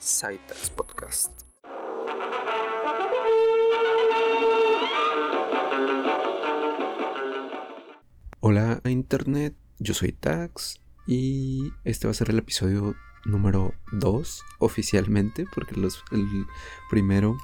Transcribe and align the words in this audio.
Saitas 0.00 0.70
Podcast. 0.70 1.30
Hola 8.40 8.80
Internet, 8.86 9.54
yo 9.78 9.92
soy 9.92 10.12
Tax 10.12 10.80
y 11.06 11.70
este 11.84 12.06
va 12.06 12.12
a 12.12 12.14
ser 12.14 12.30
el 12.30 12.38
episodio 12.38 12.96
número 13.26 13.74
2 13.92 14.42
oficialmente 14.58 15.44
porque 15.54 15.74
el 15.74 16.46
primero 16.88 17.36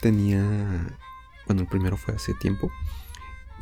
tenía, 0.00 0.42
bueno, 1.46 1.62
el 1.62 1.68
primero 1.68 1.96
fue 1.96 2.16
hace 2.16 2.34
tiempo 2.34 2.68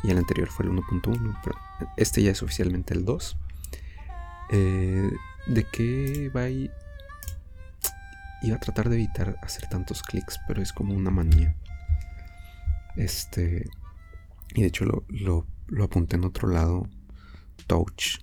y 0.01 0.09
el 0.09 0.17
anterior 0.17 0.49
fue 0.49 0.65
el 0.65 0.71
1.1, 0.71 1.39
pero 1.43 1.55
este 1.95 2.23
ya 2.23 2.31
es 2.31 2.41
oficialmente 2.41 2.95
el 2.95 3.05
2. 3.05 3.37
Eh, 4.49 5.11
¿De 5.45 5.63
qué 5.63 6.31
va? 6.35 6.47
Iba 8.41 8.55
a 8.55 8.59
tratar 8.59 8.89
de 8.89 8.95
evitar 8.95 9.37
hacer 9.41 9.67
tantos 9.69 10.01
clics, 10.01 10.39
pero 10.47 10.61
es 10.61 10.73
como 10.73 10.95
una 10.95 11.11
manía. 11.11 11.55
Este. 12.95 13.69
Y 14.53 14.61
de 14.61 14.67
hecho 14.67 14.85
lo, 14.85 15.05
lo, 15.67 15.83
apunté 15.83 16.15
en 16.15 16.25
otro 16.25 16.47
lado. 16.47 16.87
Touch. 17.67 18.19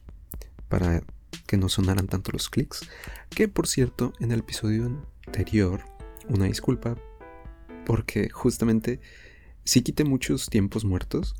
Para 0.68 1.02
que 1.46 1.56
no 1.56 1.68
sonaran 1.68 2.06
tanto 2.06 2.32
los 2.32 2.48
clics. 2.50 2.88
Que 3.30 3.48
por 3.48 3.66
cierto, 3.66 4.12
en 4.20 4.32
el 4.32 4.40
episodio 4.40 5.04
anterior, 5.26 5.84
una 6.28 6.46
disculpa. 6.46 6.96
Porque 7.86 8.28
justamente 8.28 9.00
sí 9.64 9.82
quité 9.82 10.04
muchos 10.04 10.46
tiempos 10.50 10.84
muertos. 10.84 11.34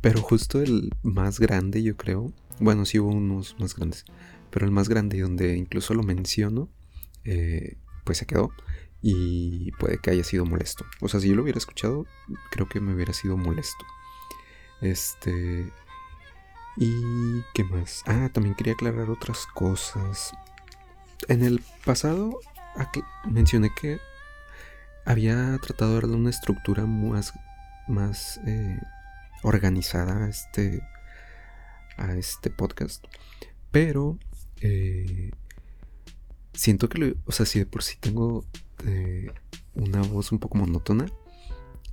Pero 0.00 0.20
justo 0.20 0.60
el 0.60 0.90
más 1.02 1.40
grande, 1.40 1.82
yo 1.82 1.96
creo. 1.96 2.32
Bueno, 2.60 2.84
sí 2.84 2.98
hubo 2.98 3.10
unos 3.10 3.56
más 3.58 3.74
grandes. 3.74 4.04
Pero 4.50 4.66
el 4.66 4.72
más 4.72 4.88
grande 4.88 5.16
y 5.16 5.20
donde 5.20 5.56
incluso 5.56 5.94
lo 5.94 6.02
menciono. 6.02 6.68
Eh, 7.24 7.78
pues 8.04 8.18
se 8.18 8.26
quedó 8.26 8.52
y 9.00 9.72
puede 9.72 9.98
que 9.98 10.10
haya 10.10 10.24
sido 10.24 10.44
molesto. 10.44 10.84
O 11.00 11.08
sea, 11.08 11.20
si 11.20 11.28
yo 11.28 11.34
lo 11.34 11.42
hubiera 11.42 11.58
escuchado, 11.58 12.06
creo 12.50 12.68
que 12.68 12.80
me 12.80 12.94
hubiera 12.94 13.12
sido 13.12 13.36
molesto. 13.36 13.84
Este... 14.80 15.72
¿Y 16.76 17.42
qué 17.52 17.64
más? 17.64 18.02
Ah, 18.06 18.30
también 18.32 18.54
quería 18.54 18.72
aclarar 18.72 19.10
otras 19.10 19.46
cosas. 19.46 20.32
En 21.28 21.42
el 21.42 21.60
pasado 21.84 22.40
mencioné 23.28 23.70
que 23.74 23.98
había 25.04 25.58
tratado 25.58 25.90
de 25.90 26.00
darle 26.00 26.16
una 26.16 26.30
estructura 26.30 26.86
más, 26.86 27.34
más 27.88 28.40
eh, 28.46 28.78
organizada 29.42 30.24
a 30.24 30.28
este, 30.28 30.80
a 31.96 32.14
este 32.14 32.50
podcast. 32.50 33.04
Pero 33.70 34.18
eh, 34.60 35.30
siento 36.52 36.88
que 36.88 36.98
lo, 36.98 37.14
o 37.26 37.32
sea, 37.32 37.46
si 37.46 37.58
de 37.58 37.66
por 37.66 37.82
sí 37.82 37.96
tengo 37.98 38.44
eh, 38.86 39.30
una 39.74 40.02
voz 40.02 40.32
un 40.32 40.38
poco 40.38 40.58
monótona, 40.58 41.06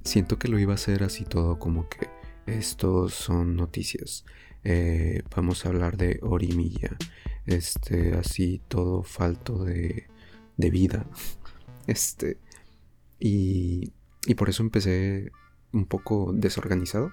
siento 0.04 0.40
que 0.40 0.48
lo 0.48 0.60
iba 0.60 0.74
a 0.74 0.76
hacer 0.76 1.04
así 1.04 1.26
todo 1.26 1.60
como 1.60 1.88
que 1.90 2.10
estos 2.46 3.14
son 3.14 3.56
noticias. 3.56 4.26
Eh, 4.64 5.24
vamos 5.36 5.66
a 5.66 5.70
hablar 5.70 5.98
de 5.98 6.20
Orimilla. 6.22 6.98
Este, 7.46 8.14
así 8.14 8.62
todo 8.68 9.04
falto 9.04 9.64
de, 9.64 10.08
de 10.58 10.70
vida. 10.70 11.06
Este, 11.88 12.38
y, 13.20 13.94
y 14.28 14.36
por 14.36 14.48
eso 14.48 14.62
empecé 14.62 15.32
un 15.74 15.86
poco 15.88 16.32
desorganizado. 16.36 17.12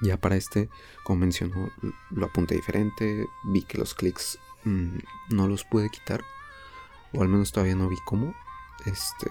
Ya 0.00 0.16
para 0.16 0.36
este, 0.36 0.68
como 1.02 1.18
mencionó, 1.20 1.72
lo 2.10 2.26
apunté 2.26 2.54
diferente. 2.54 3.26
Vi 3.52 3.62
que 3.62 3.78
los 3.78 3.94
clics 3.94 4.38
mm, 4.62 4.98
no 5.30 5.48
los 5.48 5.64
pude 5.64 5.90
quitar 5.90 6.22
o 7.14 7.22
al 7.22 7.28
menos 7.28 7.52
todavía 7.52 7.74
no 7.74 7.88
vi 7.88 7.96
cómo. 8.04 8.34
Este, 8.86 9.28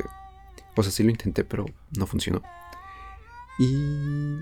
pues 0.76 0.88
así 0.88 1.04
lo 1.04 1.10
intenté, 1.10 1.44
pero 1.44 1.66
no 1.98 2.08
funcionó. 2.08 2.42
Y 3.60 4.40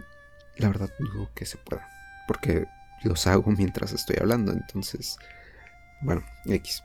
la 0.57 0.67
verdad 0.67 0.91
dudo 0.99 1.29
que 1.33 1.45
se 1.45 1.57
pueda, 1.57 1.87
porque 2.27 2.65
los 3.03 3.27
hago 3.27 3.51
mientras 3.57 3.93
estoy 3.93 4.17
hablando, 4.19 4.51
entonces, 4.51 5.17
bueno, 6.01 6.23
X. 6.45 6.83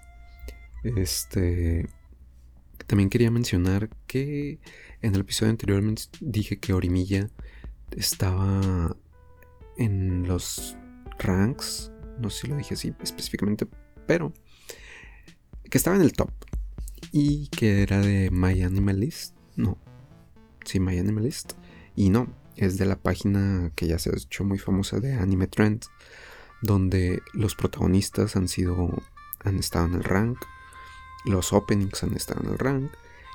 Este, 0.83 1.89
también 2.87 3.09
quería 3.09 3.31
mencionar 3.31 3.89
que 4.07 4.59
en 5.01 5.15
el 5.15 5.21
episodio 5.21 5.51
anterior 5.51 5.83
dije 6.21 6.59
que 6.59 6.73
Orimilla 6.73 7.31
estaba 7.91 8.97
en 9.77 10.27
los 10.27 10.77
ranks, 11.19 11.91
no 12.19 12.31
sé 12.31 12.43
si 12.43 12.47
lo 12.49 12.57
dije 12.57 12.75
así 12.75 12.95
específicamente, 13.03 13.67
pero 14.07 14.33
que 15.75 15.79
estaba 15.79 15.97
en 15.97 16.03
el 16.03 16.13
top 16.13 16.31
y 17.11 17.49
que 17.49 17.83
era 17.83 17.99
de 17.99 18.31
My 18.31 18.63
Animalist. 18.63 19.35
No, 19.57 19.77
sí, 20.65 20.79
My 20.79 20.97
Animalist. 21.01 21.55
Y 21.97 22.11
no, 22.11 22.29
es 22.55 22.79
de 22.79 22.87
la 22.87 22.95
página 22.95 23.73
que 23.75 23.89
ya 23.89 23.99
se 23.99 24.11
ha 24.11 24.13
hecho 24.13 24.45
muy 24.45 24.59
famosa 24.59 25.01
de 25.01 25.15
Anime 25.15 25.49
Trends, 25.49 25.91
donde 26.63 27.21
los 27.33 27.57
protagonistas 27.57 28.37
han 28.37 28.47
sido, 28.47 29.03
han 29.41 29.59
estado 29.59 29.87
en 29.87 29.95
el 29.95 30.05
rank, 30.05 30.39
los 31.25 31.53
openings 31.53 32.05
han 32.05 32.15
estado 32.15 32.43
en 32.45 32.51
el 32.51 32.59
rank 32.61 32.93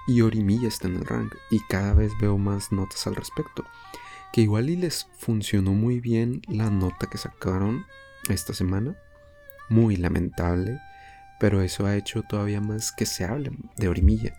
y 0.08 0.22
Orimilla 0.22 0.70
está 0.70 0.88
en 0.88 0.96
el 0.96 1.06
rank 1.06 1.36
y 1.52 1.60
cada 1.68 1.94
vez 1.94 2.14
veo 2.22 2.38
más 2.38 2.72
notas 2.72 3.06
al 3.06 3.18
respecto. 3.18 3.66
Que 4.32 4.40
igual 4.40 4.70
y 4.70 4.78
les 4.78 5.08
funcionó 5.18 5.74
muy 5.74 6.00
bien 6.00 6.42
la 6.48 6.70
nota 6.70 7.08
que 7.10 7.18
sacaron 7.18 7.86
esta 8.30 8.54
semana. 8.54 8.96
Muy 9.68 9.98
lamentable 9.98 10.80
pero 11.40 11.62
eso 11.62 11.86
ha 11.86 11.96
hecho 11.96 12.22
todavía 12.24 12.62
más 12.62 12.92
que 12.92 13.06
se 13.06 13.24
hable 13.24 13.52
de 13.78 13.88
Orimilla. 13.88 14.36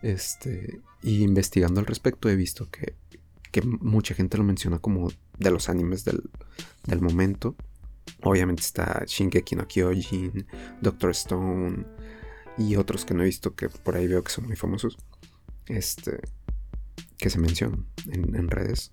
Este, 0.00 0.80
y 1.02 1.22
investigando 1.22 1.80
al 1.80 1.86
respecto 1.86 2.28
he 2.28 2.34
visto 2.34 2.68
que, 2.70 2.94
mucha 3.62 4.14
gente 4.14 4.38
lo 4.38 4.44
menciona 4.44 4.78
como 4.78 5.10
de 5.38 5.50
los 5.50 5.68
animes 5.68 6.04
del, 6.04 6.22
momento. 7.00 7.54
Obviamente 8.22 8.62
está 8.62 9.04
Shingeki 9.06 9.56
no 9.56 9.68
Kyojin, 9.68 10.46
Doctor 10.80 11.10
Stone 11.10 11.84
y 12.56 12.76
otros 12.76 13.04
que 13.04 13.14
no 13.14 13.22
he 13.22 13.26
visto 13.26 13.54
que 13.54 13.68
por 13.68 13.96
ahí 13.96 14.06
veo 14.06 14.24
que 14.24 14.32
son 14.32 14.46
muy 14.46 14.56
famosos. 14.56 14.96
Este, 15.66 16.20
que 17.18 17.30
se 17.30 17.38
mencionan 17.38 17.86
en, 18.10 18.34
en 18.34 18.48
redes. 18.48 18.92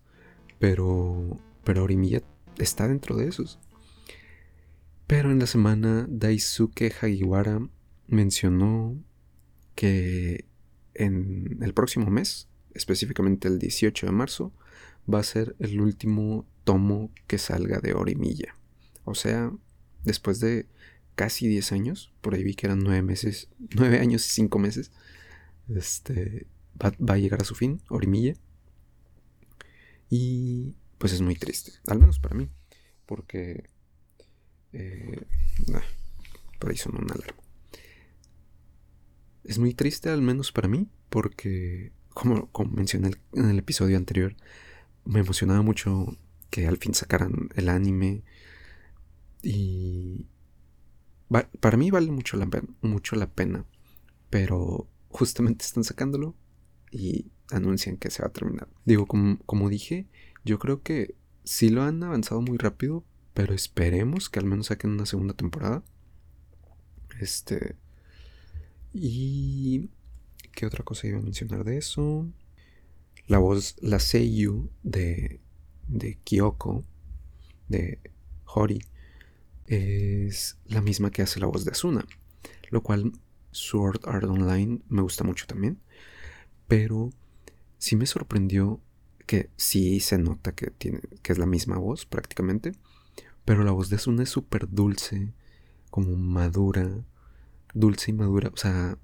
Pero, 0.60 1.40
pero 1.64 1.84
Orimilla 1.84 2.22
está 2.58 2.88
dentro 2.88 3.16
de 3.16 3.30
esos. 3.30 3.60
Pero 5.10 5.32
en 5.32 5.40
la 5.40 5.48
semana 5.48 6.06
Daisuke 6.08 6.94
Hagiwara 7.02 7.68
mencionó 8.06 8.96
que 9.74 10.46
en 10.94 11.58
el 11.64 11.74
próximo 11.74 12.12
mes, 12.12 12.48
específicamente 12.76 13.48
el 13.48 13.58
18 13.58 14.06
de 14.06 14.12
marzo, 14.12 14.54
va 15.12 15.18
a 15.18 15.24
ser 15.24 15.56
el 15.58 15.82
último 15.82 16.46
tomo 16.64 17.10
que 17.26 17.40
salga 17.40 17.80
de 17.80 17.96
Orimilla. 17.96 18.54
O 19.04 19.16
sea, 19.16 19.52
después 20.04 20.40
de 20.42 20.68
casi 21.16 21.48
10 21.48 21.72
años, 21.72 22.14
por 22.22 22.36
ahí 22.36 22.44
vi 22.44 22.54
que 22.54 22.68
eran 22.68 22.78
9 22.78 23.02
meses, 23.02 23.50
9 23.76 23.98
años 23.98 24.24
y 24.28 24.30
5 24.30 24.60
meses, 24.60 24.92
este, 25.70 26.46
va, 26.80 26.94
va, 27.00 27.16
a 27.16 27.18
llegar 27.18 27.42
a 27.42 27.46
su 27.46 27.56
fin, 27.56 27.82
Orimilla. 27.90 28.36
Y 30.08 30.76
pues 31.00 31.14
es 31.14 31.22
muy 31.22 31.34
triste, 31.34 31.72
al 31.88 31.98
menos 31.98 32.20
para 32.20 32.36
mí, 32.36 32.48
porque 33.08 33.64
eh, 34.74 35.26
por 36.60 36.70
ahí 36.70 36.78
son 36.78 36.96
una 36.96 37.14
alarma. 37.14 37.42
Es 39.44 39.58
muy 39.58 39.74
triste, 39.74 40.10
al 40.10 40.22
menos 40.22 40.52
para 40.52 40.68
mí, 40.68 40.88
porque, 41.10 41.92
como, 42.10 42.50
mencioné 42.72 43.12
en 43.34 43.50
el 43.50 43.60
episodio 43.60 43.98
anterior, 43.98 44.36
me 45.06 45.22
emocionaba 45.22 45.62
mucho 45.62 46.18
que 46.50 46.68
al 46.68 46.78
fin 46.78 46.94
sacaran 46.94 47.50
el 47.56 47.70
anime. 47.70 48.24
Y 49.42 50.28
para 51.60 51.78
mí 51.78 51.92
vale 51.92 52.12
mucho 52.12 52.38
la, 52.38 52.48
mucho 52.82 53.16
la 53.16 53.32
pena, 53.32 53.66
pero 54.30 54.88
justamente 55.10 55.66
están 55.66 55.84
sacándolo 55.84 56.36
y 56.92 57.32
anuncian 57.52 57.98
que 57.98 58.12
se 58.12 58.22
va 58.22 58.28
a 58.28 58.34
terminar. 58.34 58.68
Digo, 58.86 59.06
como, 59.06 59.40
como 59.46 59.70
dije, 59.70 60.08
yo 60.44 60.60
creo 60.60 60.84
que 60.84 61.16
sí 61.44 61.70
lo 61.70 61.84
han 61.84 62.04
avanzado 62.04 62.42
muy 62.42 62.58
rápido, 62.58 63.06
pero 63.40 63.54
esperemos 63.54 64.30
que 64.30 64.38
al 64.40 64.46
menos 64.46 64.66
saquen 64.66 64.92
una 64.92 65.06
segunda 65.06 65.34
temporada. 65.34 65.82
Este. 67.22 67.78
Y. 68.92 69.90
¿Qué 70.52 70.66
otra 70.66 70.84
cosa 70.84 71.08
iba 71.08 71.20
a 71.20 71.22
mencionar 71.22 71.64
de 71.64 71.78
eso? 71.78 72.28
La 73.28 73.38
voz, 73.38 73.78
la 73.80 74.00
Seiyu 74.00 74.70
de, 74.84 75.40
de 75.88 76.18
Kyoko, 76.26 76.84
de 77.70 78.00
Hori, 78.44 78.82
es 79.68 80.58
la 80.66 80.82
misma 80.82 81.10
que 81.10 81.22
hace 81.22 81.40
la 81.40 81.48
voz 81.48 81.64
de 81.64 81.72
Asuna. 81.72 82.06
Lo 82.72 82.84
cual 82.84 83.14
Sword 83.52 84.02
Art 84.04 84.26
Online 84.26 84.82
me 84.90 85.02
gusta 85.02 85.24
mucho 85.24 85.48
también. 85.48 85.80
Pero 86.68 87.12
sí 87.78 87.96
me 87.96 88.06
sorprendió 88.06 88.82
que 89.26 89.50
sí 89.56 90.02
se 90.02 90.18
nota 90.18 90.54
que, 90.54 90.72
tiene, 90.72 91.00
que 91.24 91.32
es 91.32 91.38
la 91.38 91.46
misma 91.46 91.78
voz 91.78 92.06
prácticamente. 92.06 92.74
Pero 93.50 93.64
la 93.64 93.72
voz 93.72 93.90
de 93.90 93.96
Asuna 93.96 94.22
es 94.22 94.30
súper 94.30 94.70
dulce, 94.70 95.34
como 95.90 96.16
madura, 96.16 97.04
dulce 97.74 98.12
y 98.12 98.14
madura. 98.14 98.52
O 98.54 98.58
sea, 98.58 98.96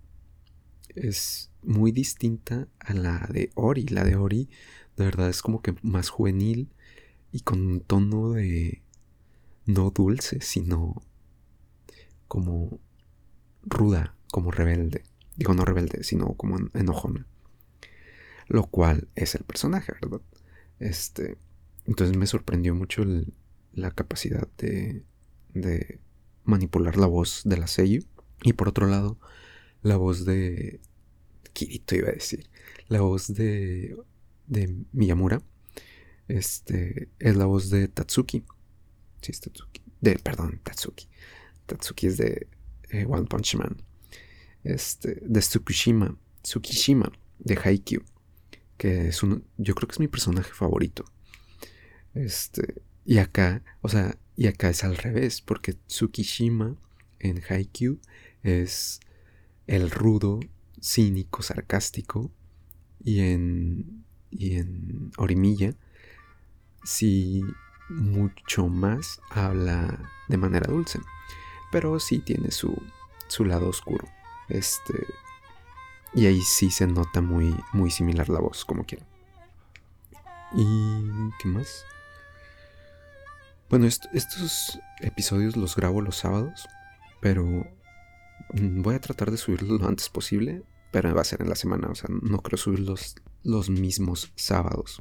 es 0.89 1.49
muy 1.63 1.91
distinta 1.91 2.67
a 2.77 2.93
la 2.93 3.27
de 3.33 3.49
Ori. 3.55 3.87
La 3.87 4.03
de 4.03 4.15
Ori 4.15 4.47
de 4.97 5.05
verdad 5.05 5.29
es 5.29 5.41
como 5.41 5.63
que 5.63 5.73
más 5.81 6.09
juvenil 6.09 6.69
y 7.31 7.39
con 7.39 7.59
un 7.65 7.79
tono 7.79 8.33
de 8.33 8.83
no 9.65 9.89
dulce, 9.89 10.39
sino 10.41 11.01
como 12.27 12.79
ruda, 13.63 14.15
como 14.29 14.51
rebelde. 14.51 15.05
Digo 15.35 15.55
no 15.55 15.65
rebelde, 15.65 16.03
sino 16.03 16.35
como 16.35 16.59
enojona. 16.75 17.25
Lo 18.47 18.67
cual 18.67 19.07
es 19.15 19.33
el 19.33 19.43
personaje, 19.43 19.91
¿verdad? 19.99 20.21
Este, 20.77 21.35
entonces 21.87 22.15
me 22.15 22.27
sorprendió 22.27 22.75
mucho 22.75 23.03
la 23.75 23.91
capacidad 23.91 24.47
de, 24.57 25.03
de 25.53 25.99
manipular 26.43 26.97
la 26.97 27.05
voz 27.05 27.41
de 27.45 27.57
la 27.57 27.67
Seiyu. 27.67 28.03
Y 28.43 28.53
por 28.53 28.69
otro 28.69 28.87
lado, 28.87 29.19
la 29.81 29.97
voz 29.97 30.25
de 30.25 30.79
Kirito 31.53 31.95
iba 31.95 32.09
a 32.09 32.13
decir. 32.13 32.49
La 32.87 33.01
voz 33.01 33.33
de, 33.33 33.95
de 34.47 34.75
Miyamura. 34.91 35.41
Este 36.27 37.09
es 37.19 37.35
la 37.35 37.45
voz 37.45 37.69
de 37.69 37.87
Tatsuki. 37.87 38.43
Sí, 39.21 39.31
es 39.31 39.41
Tatsuki. 39.41 39.81
De, 40.01 40.17
perdón, 40.17 40.59
Tatsuki. 40.63 41.07
Tatsuki 41.65 42.07
es 42.07 42.17
de 42.17 42.47
eh, 42.89 43.05
One 43.07 43.27
Punch 43.27 43.55
Man. 43.55 43.77
Este, 44.63 45.19
de 45.21 45.39
Tsukishima. 45.39 46.17
Tsukishima, 46.41 47.11
de 47.39 47.55
Haikyuu. 47.55 48.03
Que 48.77 49.07
es 49.07 49.23
un. 49.23 49.45
Yo 49.57 49.75
creo 49.75 49.87
que 49.87 49.93
es 49.93 49.99
mi 49.99 50.07
personaje 50.07 50.51
favorito. 50.51 51.05
Este. 52.13 52.81
Y 53.05 53.19
acá, 53.19 53.61
o 53.81 53.89
sea, 53.89 54.17
y 54.35 54.47
acá 54.47 54.69
es 54.69 54.83
al 54.83 54.97
revés, 54.97 55.41
porque 55.41 55.73
Tsukishima 55.73 56.75
en 57.19 57.41
Haikyuu 57.47 57.99
es 58.43 58.99
el 59.67 59.91
rudo, 59.91 60.39
cínico, 60.81 61.43
sarcástico, 61.43 62.31
y 63.03 63.19
en, 63.19 64.03
y 64.31 64.55
en 64.55 65.11
Orimilla 65.17 65.75
sí 66.83 67.43
mucho 67.89 68.67
más 68.67 69.21
habla 69.29 70.11
de 70.27 70.37
manera 70.37 70.71
dulce, 70.71 70.99
pero 71.71 71.99
sí 71.99 72.19
tiene 72.19 72.51
su, 72.51 72.75
su 73.27 73.45
lado 73.45 73.69
oscuro. 73.69 74.07
Este, 74.49 75.05
y 76.13 76.25
ahí 76.25 76.41
sí 76.41 76.71
se 76.71 76.87
nota 76.87 77.21
muy, 77.21 77.55
muy 77.73 77.91
similar 77.91 78.29
la 78.29 78.39
voz, 78.39 78.65
como 78.65 78.85
quiera. 78.85 79.05
¿Y 80.55 81.31
qué 81.39 81.47
más? 81.47 81.85
Bueno, 83.69 83.87
estos 83.87 84.79
episodios 85.01 85.57
los 85.57 85.75
grabo 85.75 86.01
los 86.01 86.17
sábados, 86.17 86.67
pero 87.19 87.43
mm, 88.53 88.81
voy 88.83 88.95
a 88.95 89.01
tratar 89.01 89.31
de 89.31 89.37
subirlos 89.37 89.81
lo 89.81 89.87
antes 89.87 90.07
posible, 90.09 90.63
pero 90.91 91.13
va 91.15 91.21
a 91.21 91.25
ser 91.25 91.41
en 91.41 91.49
la 91.49 91.55
semana, 91.55 91.87
o 91.87 91.95
sea, 91.95 92.09
no 92.21 92.39
creo 92.39 92.57
subirlos 92.57 93.15
los 93.43 93.69
mismos 93.71 94.31
sábados. 94.35 94.99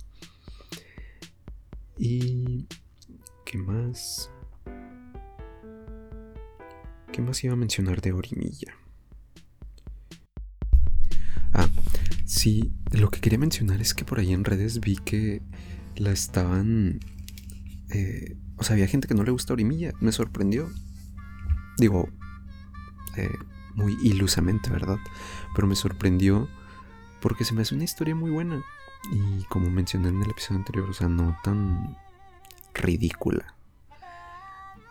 ¿Y 1.98 2.66
qué 3.44 3.58
más? 3.58 4.30
¿Qué 7.12 7.20
más 7.20 7.44
iba 7.44 7.52
a 7.52 7.56
mencionar 7.56 8.00
de 8.00 8.12
Orimilla? 8.12 8.74
Ah, 11.52 11.68
sí, 12.24 12.72
lo 12.92 13.10
que 13.10 13.20
quería 13.20 13.38
mencionar 13.38 13.80
es 13.82 13.92
que 13.94 14.06
por 14.06 14.18
ahí 14.18 14.32
en 14.32 14.44
redes 14.44 14.80
vi 14.80 14.96
que 14.96 15.42
la 15.96 16.10
estaban 16.10 16.98
eh, 17.90 18.36
o 18.56 18.64
sea, 18.64 18.74
había 18.74 18.86
gente 18.86 19.08
que 19.08 19.14
no 19.14 19.24
le 19.24 19.30
gusta 19.30 19.52
Orimilla. 19.52 19.92
Me 20.00 20.12
sorprendió. 20.12 20.70
Digo, 21.78 22.08
eh, 23.16 23.36
muy 23.74 23.96
ilusamente, 24.02 24.70
¿verdad? 24.70 24.98
Pero 25.54 25.66
me 25.66 25.76
sorprendió 25.76 26.48
porque 27.20 27.44
se 27.44 27.54
me 27.54 27.62
hace 27.62 27.74
una 27.74 27.84
historia 27.84 28.14
muy 28.14 28.30
buena. 28.30 28.62
Y 29.12 29.44
como 29.44 29.70
mencioné 29.70 30.08
en 30.08 30.22
el 30.22 30.30
episodio 30.30 30.58
anterior, 30.58 30.88
o 30.88 30.94
sea, 30.94 31.08
no 31.08 31.36
tan 31.42 31.96
ridícula. 32.74 33.54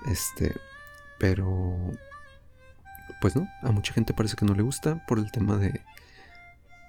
Este, 0.06 0.56
pero... 1.20 1.78
Pues 3.22 3.36
no, 3.36 3.48
a 3.62 3.72
mucha 3.72 3.94
gente 3.94 4.14
parece 4.14 4.36
que 4.36 4.46
no 4.46 4.54
le 4.54 4.64
gusta 4.64 5.06
por 5.08 5.18
el 5.18 5.32
tema 5.32 5.58
de... 5.58 5.82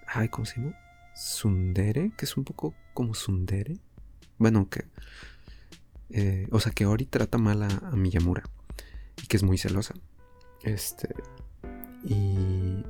Ay, 0.08 0.28
¿cómo 0.28 0.46
se 0.46 0.60
llama? 0.60 0.76
Sundere, 1.14 2.12
que 2.16 2.24
es 2.24 2.36
un 2.36 2.44
poco 2.44 2.74
como 2.92 3.14
Sundere. 3.14 3.78
Bueno, 4.38 4.68
que 4.68 4.84
eh, 6.10 6.46
o 6.50 6.60
sea, 6.60 6.72
que 6.72 6.86
Ori 6.86 7.06
trata 7.06 7.38
mal 7.38 7.62
a, 7.62 7.68
Miyamura. 7.96 8.42
Y 9.22 9.26
que 9.26 9.36
es 9.36 9.42
muy 9.42 9.58
celosa. 9.58 9.94
Este. 10.62 11.14
Y. 12.04 12.84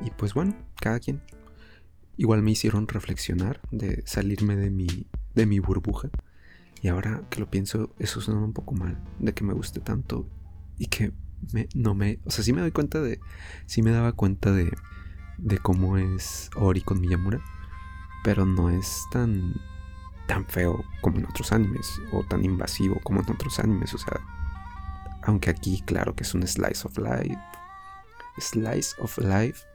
Y 0.00 0.10
pues 0.16 0.34
bueno, 0.34 0.56
cada 0.80 1.00
quien. 1.00 1.22
Igual 2.16 2.42
me 2.42 2.52
hicieron 2.52 2.86
reflexionar 2.86 3.60
de 3.70 4.02
salirme 4.06 4.56
de 4.56 4.70
mi, 4.70 5.06
de 5.34 5.46
mi 5.46 5.58
burbuja. 5.58 6.10
Y 6.80 6.88
ahora 6.88 7.22
que 7.30 7.40
lo 7.40 7.50
pienso, 7.50 7.94
eso 7.98 8.20
suena 8.20 8.40
un 8.40 8.52
poco 8.52 8.74
mal. 8.74 9.02
De 9.18 9.32
que 9.32 9.44
me 9.44 9.54
guste 9.54 9.80
tanto. 9.80 10.28
Y 10.78 10.86
que 10.86 11.12
me, 11.52 11.68
no 11.74 11.94
me. 11.94 12.20
O 12.24 12.30
sea, 12.30 12.44
sí 12.44 12.52
me 12.52 12.60
doy 12.60 12.72
cuenta 12.72 13.00
de. 13.00 13.20
Sí 13.66 13.82
me 13.82 13.90
daba 13.90 14.12
cuenta 14.12 14.52
de. 14.52 14.70
De 15.38 15.58
cómo 15.58 15.98
es 15.98 16.50
Ori 16.56 16.80
con 16.80 17.00
Miyamura. 17.00 17.40
Pero 18.22 18.46
no 18.46 18.70
es 18.70 19.02
tan 19.10 19.54
tan 20.26 20.46
feo 20.46 20.84
como 21.00 21.18
en 21.18 21.26
otros 21.26 21.52
animes 21.52 22.00
o 22.12 22.24
tan 22.24 22.44
invasivo 22.44 23.00
como 23.02 23.20
en 23.20 23.30
otros 23.30 23.58
animes. 23.58 23.94
O 23.94 23.98
sea, 23.98 24.20
aunque 25.22 25.50
aquí 25.50 25.82
claro 25.82 26.14
que 26.14 26.24
es 26.24 26.34
un 26.34 26.46
slice 26.46 26.86
of 26.86 26.98
life, 26.98 27.38
slice 28.38 28.94
of 28.98 29.16
life, 29.18 29.66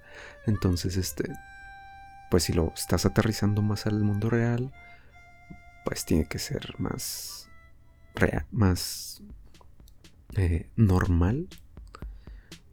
entonces 0.46 0.98
este, 0.98 1.32
pues 2.30 2.44
si 2.44 2.54
lo 2.54 2.74
estás 2.74 3.06
aterrizando 3.06 3.62
más 3.62 3.86
al 3.86 4.04
mundo 4.04 4.30
real, 4.30 4.74
pues 5.86 6.06
tiene 6.06 6.26
que 6.26 6.40
ser 6.40 6.76
más 6.80 7.50
real, 8.16 8.46
más 8.52 9.22
eh, 10.36 10.70
normal. 10.76 11.48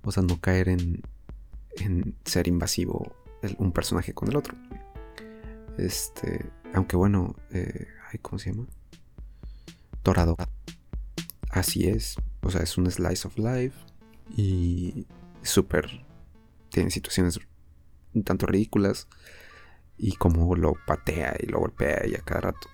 O 0.03 0.13
sea, 0.13 0.23
no 0.23 0.41
caer 0.41 0.69
en, 0.69 1.03
en 1.79 2.15
ser 2.25 2.47
invasivo 2.47 3.17
un 3.59 3.73
personaje 3.73 4.13
con 4.13 4.29
el 4.29 4.37
otro. 4.37 4.55
Este, 5.79 6.51
aunque 6.75 6.97
bueno, 6.97 7.37
eh, 7.51 7.87
¿cómo 8.23 8.39
se 8.39 8.53
llama? 8.53 8.67
Torado. 10.03 10.37
Así 11.51 11.89
es. 11.89 12.17
O 12.43 12.51
sea, 12.51 12.63
es 12.63 12.77
un 12.77 12.91
slice 12.91 13.27
of 13.27 13.39
life. 13.39 13.77
Y 14.37 15.07
súper. 15.43 16.05
Tiene 16.71 16.91
situaciones 16.91 17.41
un 18.15 18.25
tanto 18.25 18.47
ridículas. 18.47 19.09
Y 19.99 20.13
como 20.17 20.55
lo 20.57 20.75
patea 20.87 21.37
y 21.41 21.47
lo 21.47 21.61
golpea 21.61 22.07
y 22.07 22.15
a 22.15 22.21
cada 22.21 22.43
rato. 22.43 22.69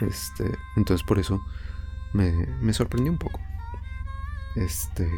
Este. 0.00 0.44
Entonces 0.76 1.04
por 1.06 1.18
eso 1.18 1.42
me, 2.12 2.72
sorprendió 2.72 3.12
un 3.12 3.18
poco. 3.18 3.40
Este. 4.56 5.08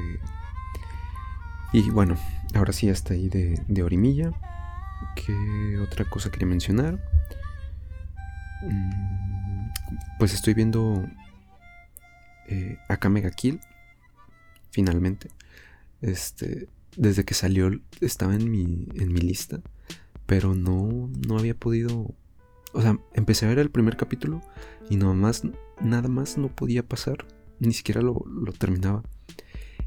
Y 1.72 1.88
bueno, 1.90 2.16
ahora 2.54 2.72
sí 2.72 2.88
hasta 2.88 3.14
ahí 3.14 3.28
de 3.28 3.82
Orimilla. 3.82 4.32
¿Qué 5.14 5.78
otra 5.78 6.04
cosa 6.04 6.30
quería 6.30 6.48
mencionar? 6.48 7.09
Mm, 8.62 9.70
pues 10.18 10.34
estoy 10.34 10.54
viendo 10.54 11.04
eh, 12.48 12.78
Akamega 12.88 13.30
Kill. 13.30 13.60
Finalmente. 14.70 15.28
Este. 16.00 16.68
Desde 16.96 17.24
que 17.24 17.34
salió 17.34 17.70
estaba 18.00 18.34
en 18.34 18.50
mi, 18.50 18.88
en 18.94 19.12
mi 19.12 19.20
lista. 19.20 19.60
Pero 20.26 20.54
no, 20.54 21.10
no 21.26 21.38
había 21.38 21.54
podido. 21.54 22.14
O 22.72 22.82
sea, 22.82 22.98
empecé 23.14 23.46
a 23.46 23.48
ver 23.48 23.58
el 23.58 23.70
primer 23.70 23.96
capítulo 23.96 24.42
y 24.88 24.96
nada 24.96 25.12
más, 25.12 25.42
nada 25.80 26.08
más 26.08 26.38
no 26.38 26.48
podía 26.48 26.86
pasar. 26.86 27.26
Ni 27.58 27.72
siquiera 27.72 28.00
lo, 28.00 28.24
terminaba. 28.58 29.02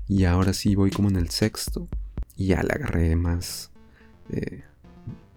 Y 0.07 0.25
ahora 0.25 0.53
sí 0.53 0.75
voy 0.75 0.91
como 0.91 1.09
en 1.09 1.15
el 1.15 1.29
sexto. 1.29 1.87
Y 2.35 2.47
ya 2.47 2.63
le 2.63 2.73
agarré 2.73 3.15
más. 3.15 3.71
Eh, 4.29 4.63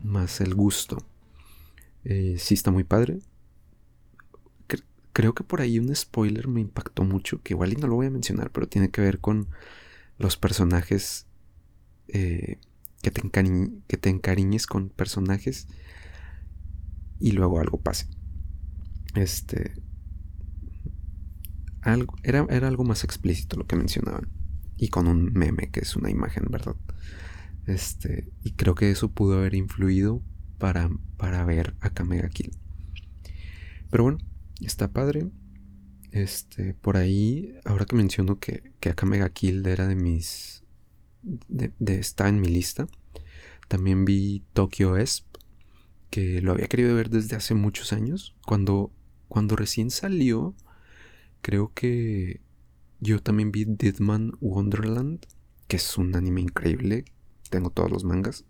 más 0.02 0.40
el 0.40 0.54
gusto. 0.54 0.98
Eh, 2.08 2.36
sí 2.38 2.54
está 2.54 2.70
muy 2.70 2.84
padre. 2.84 3.18
creo 5.12 5.34
que 5.34 5.42
por 5.42 5.60
ahí 5.60 5.78
un 5.78 5.94
spoiler 5.96 6.46
me 6.46 6.60
impactó 6.60 7.02
mucho, 7.02 7.42
que 7.42 7.54
igual 7.54 7.72
y 7.72 7.76
no 7.76 7.88
lo 7.88 7.96
voy 7.96 8.06
a 8.06 8.10
mencionar, 8.10 8.50
pero 8.52 8.68
tiene 8.68 8.90
que 8.90 9.00
ver 9.00 9.18
con 9.18 9.48
los 10.18 10.36
personajes. 10.36 11.26
Eh, 12.08 12.58
que, 13.02 13.10
te 13.10 13.22
que 13.88 13.96
te 13.96 14.10
encariñes 14.10 14.66
con 14.66 14.88
personajes 14.90 15.66
y 17.18 17.32
luego 17.32 17.58
algo 17.60 17.80
pase. 17.80 18.06
Este. 19.16 19.74
Algo, 21.80 22.16
era, 22.22 22.46
era 22.50 22.68
algo 22.68 22.84
más 22.84 23.02
explícito 23.02 23.56
lo 23.56 23.66
que 23.66 23.74
mencionaban. 23.74 24.28
Y 24.76 24.88
con 24.88 25.08
un 25.08 25.32
meme, 25.32 25.70
que 25.70 25.80
es 25.80 25.96
una 25.96 26.10
imagen, 26.10 26.44
¿verdad? 26.50 26.76
Este, 27.66 28.30
y 28.44 28.52
creo 28.52 28.76
que 28.76 28.92
eso 28.92 29.10
pudo 29.10 29.38
haber 29.38 29.54
influido 29.54 30.22
para, 30.58 30.90
para 31.16 31.44
ver 31.44 31.74
a 31.80 31.90
Kamega 31.90 32.28
Kill. 32.28 32.52
Pero 33.90 34.04
bueno, 34.04 34.18
está 34.60 34.88
padre. 34.88 35.30
Este, 36.12 36.74
por 36.74 36.96
ahí, 36.96 37.54
ahora 37.64 37.84
que 37.84 37.96
menciono 37.96 38.38
que, 38.38 38.72
que 38.80 38.88
Akamega 38.88 39.28
Kill 39.30 39.66
era 39.66 39.86
de 39.86 39.96
mis. 39.96 40.64
De, 41.22 41.72
está 41.98 42.28
en 42.28 42.40
mi 42.40 42.48
lista. 42.48 42.86
También 43.68 44.04
vi 44.04 44.44
Tokyo 44.52 44.96
Esp, 44.96 45.26
que 46.10 46.40
lo 46.40 46.52
había 46.52 46.68
querido 46.68 46.94
ver 46.94 47.10
desde 47.10 47.36
hace 47.36 47.54
muchos 47.54 47.92
años. 47.92 48.34
Cuando, 48.46 48.92
cuando 49.28 49.56
recién 49.56 49.90
salió, 49.90 50.54
creo 51.42 51.72
que 51.74 52.40
yo 53.00 53.20
también 53.20 53.52
vi 53.52 53.64
Deadman 53.66 54.32
Wonderland, 54.40 55.26
que 55.68 55.76
es 55.76 55.98
un 55.98 56.14
anime 56.14 56.42
increíble. 56.42 57.04
Tengo 57.50 57.70
todos 57.70 57.90
los 57.90 58.04
mangas. 58.04 58.44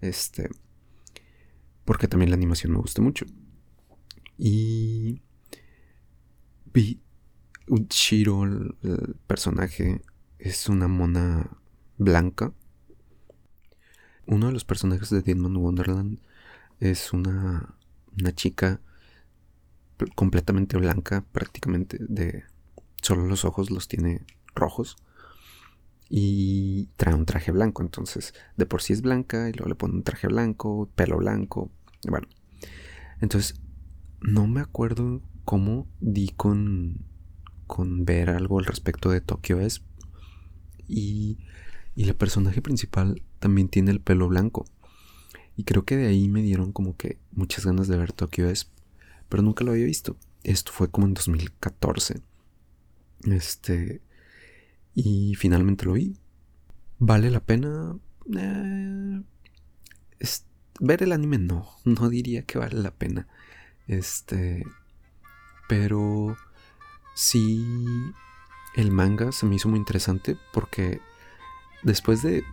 Este. 0.00 0.48
Porque 1.88 2.06
también 2.06 2.28
la 2.28 2.36
animación 2.36 2.72
me 2.72 2.80
gusta 2.80 3.00
mucho. 3.00 3.24
Y. 4.36 5.22
Vi. 6.74 7.00
Shiro, 7.88 8.44
el 8.44 9.16
personaje, 9.26 10.02
es 10.38 10.68
una 10.68 10.86
mona 10.86 11.56
blanca. 11.96 12.52
Uno 14.26 14.48
de 14.48 14.52
los 14.52 14.66
personajes 14.66 15.08
de 15.08 15.22
Deadman 15.22 15.56
Wonderland 15.56 16.18
es 16.78 17.14
una, 17.14 17.74
una 18.18 18.34
chica 18.34 18.82
completamente 20.14 20.76
blanca, 20.76 21.24
prácticamente 21.32 21.96
de 22.06 22.44
solo 23.00 23.24
los 23.24 23.46
ojos 23.46 23.70
los 23.70 23.88
tiene 23.88 24.26
rojos 24.54 24.98
y 26.10 26.90
trae 26.98 27.14
un 27.14 27.24
traje 27.24 27.50
blanco, 27.50 27.82
entonces 27.82 28.34
de 28.58 28.66
por 28.66 28.82
sí 28.82 28.92
es 28.92 29.00
blanca 29.00 29.48
y 29.48 29.52
luego 29.52 29.70
le 29.70 29.74
pone 29.74 29.94
un 29.94 30.02
traje 30.02 30.26
blanco, 30.26 30.90
pelo 30.94 31.16
blanco, 31.16 31.70
bueno. 32.06 32.28
Entonces 33.20 33.60
no 34.20 34.46
me 34.46 34.60
acuerdo 34.60 35.22
cómo 35.44 35.88
di 36.00 36.28
con 36.28 37.04
con 37.66 38.04
ver 38.04 38.30
algo 38.30 38.58
al 38.58 38.64
respecto 38.64 39.10
de 39.10 39.20
Tokyo 39.20 39.60
es 39.60 39.82
y 40.86 41.38
y 41.94 42.04
la 42.04 42.14
personaje 42.14 42.62
principal 42.62 43.22
también 43.40 43.68
tiene 43.68 43.90
el 43.90 44.00
pelo 44.00 44.28
blanco. 44.28 44.64
Y 45.56 45.64
creo 45.64 45.84
que 45.84 45.96
de 45.96 46.06
ahí 46.06 46.28
me 46.28 46.42
dieron 46.42 46.72
como 46.72 46.96
que 46.96 47.18
muchas 47.32 47.66
ganas 47.66 47.88
de 47.88 47.96
ver 47.96 48.12
Tokyo 48.12 48.48
es 48.48 48.70
pero 49.28 49.42
nunca 49.42 49.64
lo 49.64 49.72
había 49.72 49.84
visto. 49.84 50.16
Esto 50.42 50.72
fue 50.72 50.90
como 50.90 51.06
en 51.06 51.14
2014. 51.14 52.22
Este. 53.24 54.02
Y 54.94 55.34
finalmente 55.36 55.84
lo 55.84 55.92
vi. 55.92 56.16
¿Vale 56.98 57.30
la 57.30 57.40
pena? 57.40 57.96
Eh, 58.36 59.22
ver 60.80 61.02
el 61.02 61.12
anime 61.12 61.38
no. 61.38 61.68
No 61.84 62.08
diría 62.08 62.42
que 62.42 62.58
vale 62.58 62.80
la 62.80 62.90
pena. 62.90 63.26
Este. 63.86 64.64
Pero. 65.68 66.36
Sí. 67.14 67.64
El 68.74 68.90
manga 68.92 69.32
se 69.32 69.46
me 69.46 69.56
hizo 69.56 69.68
muy 69.68 69.78
interesante 69.78 70.36
porque 70.52 71.00
después 71.82 72.22
de 72.22 72.44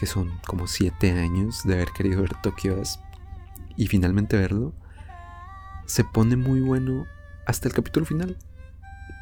que 0.00 0.06
son 0.06 0.38
como 0.46 0.66
siete 0.66 1.12
años 1.12 1.62
de 1.64 1.74
haber 1.74 1.90
querido 1.90 2.22
ver 2.22 2.34
Tokyo 2.42 2.82
y 3.76 3.86
finalmente 3.86 4.36
verlo, 4.36 4.74
se 5.86 6.04
pone 6.04 6.36
muy 6.36 6.60
bueno 6.60 7.06
hasta 7.46 7.68
el 7.68 7.74
capítulo 7.74 8.06
final. 8.06 8.36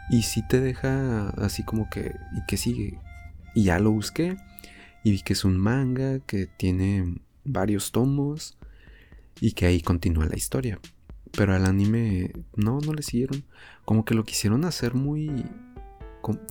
Y 0.09 0.23
si 0.23 0.47
te 0.47 0.61
deja 0.61 1.29
así 1.31 1.63
como 1.63 1.91
que, 1.91 2.15
¿y 2.33 2.47
que 2.47 2.57
sigue? 2.57 3.01
Y 3.55 3.65
ya 3.65 3.79
lo 3.79 3.91
busqué 3.91 4.37
y 5.03 5.13
vi 5.13 5.21
que 5.23 5.33
es 5.35 5.45
un 5.45 5.57
manga 5.57 6.21
que 6.21 6.47
tiene 6.47 7.17
varios 7.47 7.93
tomos 7.93 8.59
y 9.41 9.53
que 9.53 9.67
ahí 9.67 9.81
continúa 9.81 10.27
la 10.27 10.37
historia. 10.37 10.81
Pero 11.33 11.55
al 11.55 11.67
anime 11.67 12.33
no, 12.55 12.81
no 12.81 12.93
le 12.93 13.03
siguieron. 13.03 13.45
Como 13.85 14.05
que 14.05 14.15
lo 14.15 14.25
quisieron 14.25 14.65
hacer 14.65 14.95
muy... 14.95 15.45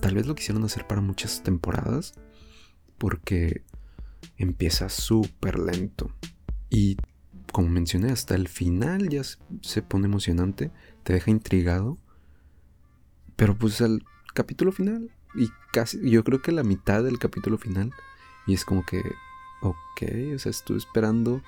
Tal 0.00 0.14
vez 0.14 0.26
lo 0.26 0.34
quisieron 0.34 0.64
hacer 0.64 0.86
para 0.86 1.02
muchas 1.02 1.42
temporadas 1.42 2.14
porque 2.96 3.62
empieza 4.38 4.88
súper 4.88 5.58
lento. 5.58 6.10
Y 6.70 6.96
como 7.52 7.68
mencioné, 7.68 8.10
hasta 8.10 8.34
el 8.34 8.48
final 8.48 9.08
ya 9.08 9.22
se 9.62 9.82
pone 9.82 10.06
emocionante, 10.06 10.70
te 11.02 11.12
deja 11.12 11.30
intrigado. 11.30 11.98
Pero 13.36 13.56
pues 13.56 13.80
al 13.80 14.02
capítulo 14.34 14.72
final, 14.72 15.10
y 15.34 15.48
casi, 15.72 16.10
yo 16.10 16.24
creo 16.24 16.42
que 16.42 16.52
la 16.52 16.64
mitad 16.64 17.04
del 17.04 17.18
capítulo 17.18 17.58
final, 17.58 17.92
y 18.46 18.54
es 18.54 18.64
como 18.64 18.84
que, 18.84 19.02
ok, 19.60 20.02
o 20.34 20.38
sea, 20.38 20.50
estuve 20.50 20.78
esperando 20.78 21.42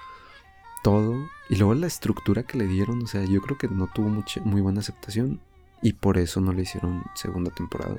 todo. 0.83 1.29
Y 1.49 1.57
luego 1.57 1.75
la 1.75 1.87
estructura 1.87 2.43
que 2.43 2.59
le 2.59 2.67
dieron, 2.67 3.03
o 3.03 3.07
sea, 3.07 3.25
yo 3.25 3.41
creo 3.41 3.59
que 3.59 3.69
no 3.69 3.89
tuvo 3.95 4.09
mucha, 4.09 4.41
muy 4.43 4.61
buena 4.61 4.81
aceptación. 4.81 5.41
Y 5.83 5.93
por 5.93 6.19
eso 6.19 6.41
no 6.41 6.53
le 6.53 6.63
hicieron 6.63 7.05
segunda 7.15 7.51
temporada. 7.51 7.97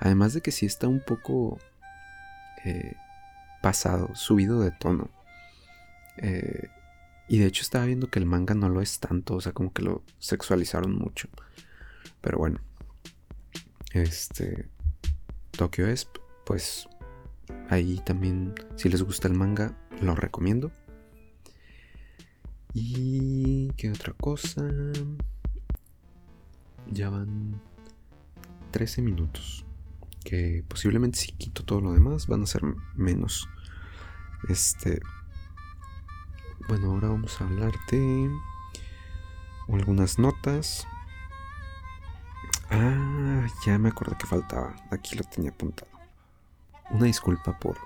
Además 0.00 0.32
de 0.32 0.40
que 0.40 0.52
sí 0.52 0.66
está 0.66 0.88
un 0.88 1.00
poco 1.00 1.58
eh, 2.64 2.94
pasado, 3.62 4.14
subido 4.14 4.60
de 4.60 4.70
tono. 4.70 5.10
Eh, 6.16 6.68
y 7.28 7.38
de 7.38 7.46
hecho 7.46 7.62
estaba 7.62 7.84
viendo 7.84 8.10
que 8.10 8.18
el 8.18 8.26
manga 8.26 8.54
no 8.54 8.68
lo 8.68 8.80
es 8.80 8.98
tanto, 8.98 9.36
o 9.36 9.40
sea, 9.40 9.52
como 9.52 9.72
que 9.72 9.82
lo 9.82 10.02
sexualizaron 10.18 10.94
mucho. 10.96 11.28
Pero 12.20 12.38
bueno. 12.38 12.60
Este. 13.92 14.68
Tokyo 15.52 15.86
Esp, 15.86 16.16
pues 16.46 16.88
ahí 17.68 18.00
también, 18.04 18.54
si 18.76 18.88
les 18.88 19.02
gusta 19.02 19.28
el 19.28 19.34
manga, 19.34 19.76
lo 20.00 20.14
recomiendo. 20.14 20.72
Y. 22.72 23.70
¿Qué 23.76 23.90
otra 23.90 24.12
cosa? 24.12 24.68
Ya 26.90 27.10
van 27.10 27.60
13 28.70 29.02
minutos 29.02 29.64
que 30.24 30.64
posiblemente 30.68 31.18
si 31.18 31.32
quito 31.32 31.64
todo 31.64 31.80
lo 31.80 31.92
demás 31.92 32.26
van 32.26 32.42
a 32.42 32.46
ser 32.46 32.62
menos. 32.94 33.48
Este. 34.48 35.00
Bueno, 36.68 36.92
ahora 36.92 37.08
vamos 37.08 37.40
a 37.40 37.44
hablar 37.44 37.72
de 37.90 38.30
algunas 39.68 40.18
notas. 40.18 40.86
Ah, 42.70 43.46
ya 43.66 43.78
me 43.78 43.88
acordé 43.88 44.16
que 44.16 44.26
faltaba. 44.26 44.76
Aquí 44.90 45.16
lo 45.16 45.24
tenía 45.24 45.50
apuntado. 45.50 45.89
Una 46.90 47.06
disculpa 47.06 47.58
por 47.58 47.78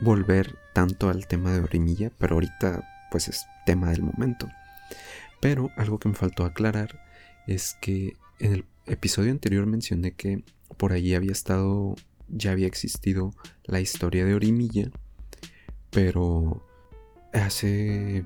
volver 0.00 0.58
tanto 0.72 1.08
al 1.08 1.26
tema 1.26 1.52
de 1.52 1.60
Orimilla, 1.60 2.10
pero 2.18 2.34
ahorita 2.34 3.08
pues 3.10 3.28
es 3.28 3.46
tema 3.64 3.90
del 3.90 4.02
momento. 4.02 4.48
Pero 5.40 5.70
algo 5.76 5.98
que 5.98 6.08
me 6.08 6.14
faltó 6.14 6.44
aclarar 6.44 7.04
es 7.46 7.76
que 7.80 8.16
en 8.38 8.52
el 8.52 8.64
episodio 8.86 9.30
anterior 9.30 9.66
mencioné 9.66 10.12
que 10.12 10.44
por 10.76 10.92
allí 10.92 11.14
había 11.14 11.32
estado, 11.32 11.94
ya 12.28 12.52
había 12.52 12.66
existido 12.66 13.34
la 13.64 13.80
historia 13.80 14.24
de 14.24 14.34
Orimilla, 14.34 14.90
pero 15.90 16.66
hace, 17.32 18.24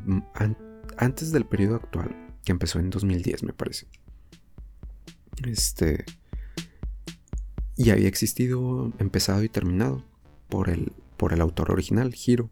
antes 0.96 1.32
del 1.32 1.46
periodo 1.46 1.76
actual, 1.76 2.34
que 2.44 2.52
empezó 2.52 2.78
en 2.78 2.90
2010 2.90 3.42
me 3.42 3.52
parece. 3.52 3.86
Este, 5.44 6.04
y 7.76 7.90
había 7.90 8.08
existido, 8.08 8.92
empezado 8.98 9.42
y 9.42 9.48
terminado 9.48 10.04
por 10.48 10.68
el, 10.68 10.92
por 11.16 11.32
el 11.32 11.40
autor 11.40 11.70
original, 11.70 12.14
Hiro. 12.14 12.50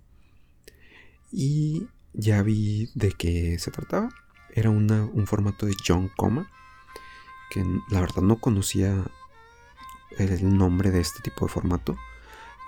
Y 1.32 1.88
ya 2.12 2.42
vi 2.42 2.90
de 2.94 3.12
qué 3.12 3.58
se 3.58 3.70
trataba. 3.70 4.08
Era 4.54 4.70
un 4.70 5.26
formato 5.26 5.66
de 5.66 5.74
John 5.86 6.10
Coma, 6.16 6.50
que 7.50 7.64
la 7.90 8.00
verdad 8.00 8.22
no 8.22 8.40
conocía 8.40 9.04
el 10.18 10.56
nombre 10.56 10.90
de 10.90 11.00
este 11.00 11.20
tipo 11.22 11.44
de 11.44 11.52
formato, 11.52 11.96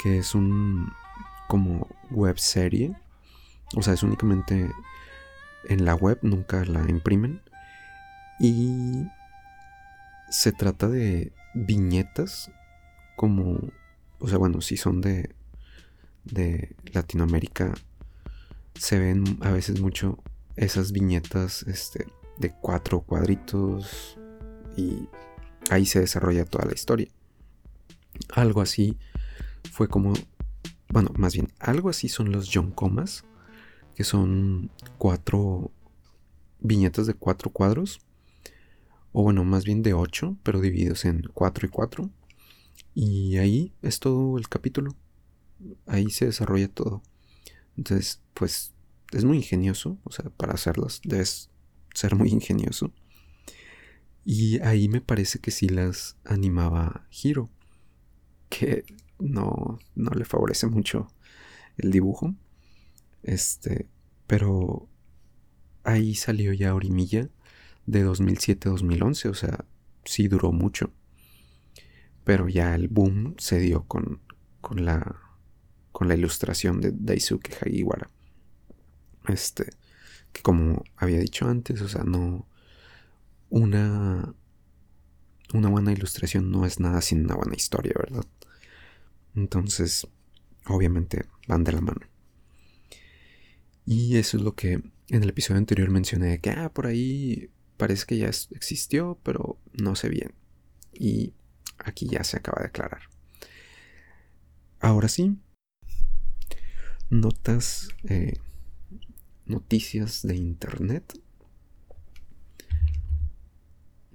que 0.02 0.18
es 0.18 0.34
un 0.34 0.92
como 1.48 1.86
web 2.10 2.38
serie, 2.38 2.96
o 3.74 3.82
sea, 3.82 3.94
es 3.94 4.02
únicamente 4.02 4.70
en 5.68 5.84
la 5.84 5.94
web, 5.94 6.18
nunca 6.22 6.64
la 6.64 6.88
imprimen 6.88 7.40
y 8.38 9.06
se 10.28 10.52
trata 10.52 10.88
de 10.88 11.32
viñetas 11.54 12.50
como, 13.16 13.60
o 14.18 14.28
sea, 14.28 14.38
bueno, 14.38 14.60
si 14.60 14.76
son 14.76 15.00
de 15.00 15.34
de 16.26 16.74
Latinoamérica 16.92 17.72
se 18.74 18.98
ven 18.98 19.38
a 19.40 19.52
veces 19.52 19.80
mucho 19.80 20.18
esas 20.56 20.92
viñetas 20.92 21.62
este, 21.62 22.06
de 22.38 22.52
cuatro 22.60 23.00
cuadritos 23.00 24.18
y 24.76 25.08
ahí 25.70 25.86
se 25.86 26.00
desarrolla 26.00 26.44
toda 26.44 26.66
la 26.66 26.74
historia. 26.74 27.08
Algo 28.34 28.60
así 28.60 28.98
fue 29.72 29.88
como, 29.88 30.12
bueno, 30.88 31.10
más 31.16 31.34
bien, 31.34 31.52
algo 31.58 31.88
así 31.88 32.08
son 32.08 32.32
los 32.32 32.50
John 32.52 32.70
Comas, 32.70 33.24
que 33.94 34.04
son 34.04 34.70
cuatro 34.98 35.70
viñetas 36.60 37.06
de 37.06 37.14
cuatro 37.14 37.50
cuadros, 37.50 38.00
o 39.12 39.22
bueno, 39.22 39.44
más 39.44 39.64
bien 39.64 39.82
de 39.82 39.94
ocho, 39.94 40.36
pero 40.42 40.60
divididos 40.60 41.06
en 41.06 41.22
cuatro 41.32 41.66
y 41.66 41.70
cuatro. 41.70 42.10
Y 42.98 43.36
ahí 43.36 43.74
es 43.82 44.00
todo 44.00 44.38
el 44.38 44.48
capítulo. 44.48 44.96
Ahí 45.86 46.08
se 46.10 46.24
desarrolla 46.24 46.66
todo. 46.66 47.02
Entonces, 47.76 48.22
pues 48.32 48.72
es 49.12 49.22
muy 49.22 49.36
ingenioso. 49.36 49.98
O 50.04 50.10
sea, 50.10 50.30
para 50.30 50.54
hacerlas 50.54 51.02
debes 51.04 51.50
ser 51.94 52.16
muy 52.16 52.30
ingenioso. 52.30 52.90
Y 54.24 54.60
ahí 54.60 54.88
me 54.88 55.02
parece 55.02 55.40
que 55.40 55.50
sí 55.50 55.68
las 55.68 56.16
animaba 56.24 57.06
Hiro 57.10 57.50
que 58.48 58.86
no, 59.18 59.78
no 59.94 60.10
le 60.12 60.24
favorece 60.24 60.66
mucho 60.66 61.08
el 61.76 61.90
dibujo. 61.90 62.34
Este, 63.22 63.90
pero 64.26 64.88
ahí 65.84 66.14
salió 66.14 66.54
ya 66.54 66.74
Orimilla 66.74 67.28
de 67.84 68.06
2007-2011, 68.06 69.28
o 69.28 69.34
sea, 69.34 69.66
sí 70.06 70.28
duró 70.28 70.50
mucho. 70.50 70.94
Pero 72.26 72.48
ya 72.48 72.74
el 72.74 72.88
boom 72.88 73.36
se 73.38 73.60
dio 73.60 73.84
con, 73.84 74.20
con 74.60 74.84
la 74.84 75.20
con 75.92 76.08
la 76.08 76.16
ilustración 76.16 76.80
de 76.80 76.90
Daisuke 76.92 77.54
Hagiwara. 77.62 78.10
Este, 79.28 79.70
que 80.32 80.42
como 80.42 80.82
había 80.96 81.20
dicho 81.20 81.48
antes, 81.48 81.80
o 81.82 81.88
sea, 81.88 82.02
no 82.02 82.48
una 83.48 84.34
una 85.54 85.68
buena 85.68 85.92
ilustración 85.92 86.50
no 86.50 86.66
es 86.66 86.80
nada 86.80 87.00
sin 87.00 87.24
una 87.26 87.36
buena 87.36 87.54
historia, 87.54 87.92
¿verdad? 87.96 88.26
Entonces, 89.36 90.08
obviamente 90.66 91.26
van 91.46 91.62
de 91.62 91.72
la 91.72 91.80
mano. 91.80 92.00
Y 93.84 94.16
eso 94.16 94.36
es 94.36 94.42
lo 94.42 94.56
que 94.56 94.72
en 94.72 95.22
el 95.22 95.28
episodio 95.28 95.58
anterior 95.58 95.90
mencioné, 95.90 96.40
que 96.40 96.50
ah, 96.50 96.72
por 96.72 96.88
ahí 96.88 97.50
parece 97.76 98.04
que 98.04 98.18
ya 98.18 98.26
existió, 98.26 99.20
pero 99.22 99.60
no 99.74 99.94
sé 99.94 100.08
bien. 100.08 100.34
Y 100.92 101.34
aquí 101.78 102.06
ya 102.08 102.24
se 102.24 102.38
acaba 102.38 102.60
de 102.60 102.68
aclarar. 102.68 103.02
Ahora 104.80 105.08
sí, 105.08 105.36
notas, 107.10 107.88
eh, 108.04 108.34
noticias 109.46 110.22
de 110.22 110.36
internet. 110.36 111.20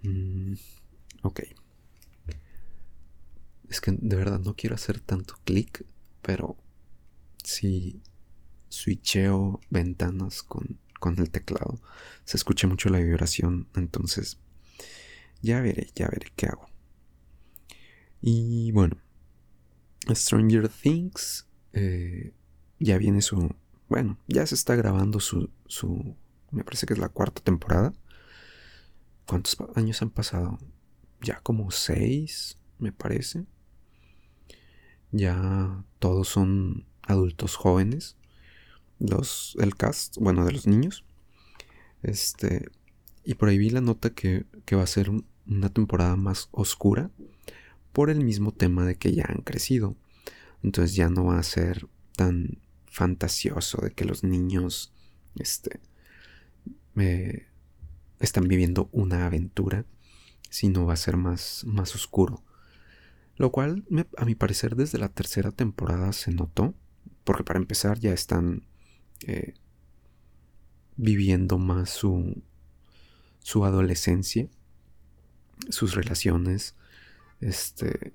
Mm, 0.04 0.54
ok. 1.24 1.42
Es 3.70 3.80
que 3.80 3.92
de 3.92 4.16
verdad 4.16 4.40
no 4.40 4.56
quiero 4.56 4.76
hacer 4.76 5.00
tanto 5.00 5.36
clic, 5.46 5.86
pero 6.22 6.58
si 7.44 8.02
switcheo 8.70 9.62
ventanas 9.70 10.44
con, 10.44 10.80
con 11.00 11.20
el 11.20 11.30
teclado, 11.32 11.82
se 12.26 12.38
escucha 12.38 12.68
mucho 12.68 12.90
la 12.90 13.00
vibración, 13.00 13.68
entonces 13.76 14.38
ya 15.42 15.62
veré, 15.62 15.90
ya 15.96 16.08
veré 16.10 16.32
qué 16.36 16.48
hago. 16.48 16.71
Y 18.22 18.72
bueno, 18.72 18.98
Stranger 20.10 20.70
Things 20.70 21.48
eh, 21.74 22.34
ya 22.80 22.98
viene 22.98 23.22
su... 23.22 23.54
Bueno, 23.90 24.18
ya 24.28 24.46
se 24.46 24.56
está 24.56 24.76
grabando 24.76 25.20
su, 25.20 25.50
su... 25.66 26.16
Me 26.52 26.64
parece 26.64 26.86
que 26.86 26.94
es 26.94 27.00
la 27.00 27.10
cuarta 27.10 27.42
temporada. 27.42 27.94
¿Cuántos 29.26 29.58
años 29.76 30.02
han 30.02 30.12
pasado? 30.12 30.60
Ya 31.22 31.40
como 31.42 31.72
seis, 31.72 32.58
me 32.80 32.92
parece. 32.92 33.46
Ya 35.12 35.84
todos 36.00 36.28
son 36.28 36.86
adultos 37.04 37.56
jóvenes. 37.56 38.18
Los, 39.00 39.56
el 39.60 39.76
cast, 39.76 40.18
bueno, 40.18 40.46
de 40.46 40.52
los 40.52 40.68
niños. 40.68 41.06
Este, 42.04 42.70
y 43.24 43.34
por 43.34 43.50
ahí 43.50 43.58
vi 43.58 43.70
la 43.70 43.82
nota 43.82 44.12
que, 44.12 44.46
que 44.66 44.76
va 44.76 44.84
a 44.84 44.88
ser 44.88 45.10
una 45.48 45.70
temporada 45.70 46.16
más 46.16 46.50
oscura 46.52 47.10
por 47.92 48.10
el 48.10 48.24
mismo 48.24 48.52
tema 48.52 48.86
de 48.86 48.96
que 48.96 49.14
ya 49.14 49.26
han 49.28 49.42
crecido. 49.42 49.96
Entonces 50.64 50.96
ya 50.96 51.10
no 51.10 51.26
va 51.26 51.40
a 51.40 51.44
ser 51.44 51.88
tan 52.16 52.60
fantasioso 52.86 53.82
de 53.82 53.92
que 53.92 54.06
los 54.06 54.24
niños 54.24 54.94
este, 55.36 55.80
están 58.20 58.48
viviendo 58.48 58.90
una 58.92 59.26
aventura, 59.26 59.86
sino 60.50 60.86
va 60.86 60.94
a 60.94 60.98
ser 60.98 61.18
más, 61.18 61.64
más 61.66 61.96
oscuro. 61.96 62.44
Lo 63.38 63.52
cual, 63.52 63.86
a 64.18 64.26
mi 64.26 64.36
parecer, 64.36 64.76
desde 64.76 65.00
la 65.00 65.10
tercera 65.10 65.52
temporada 65.52 66.14
se 66.14 66.32
notó, 66.32 66.76
porque 67.24 67.44
para 67.44 67.60
empezar 67.60 68.00
ya 68.00 68.14
están 68.14 68.64
eh, 69.26 69.56
viviendo 70.98 71.58
más 71.58 71.90
su, 71.90 72.44
su 73.40 73.66
adolescencia, 73.66 74.48
sus 75.70 75.96
relaciones, 75.96 76.76
este, 77.42 78.14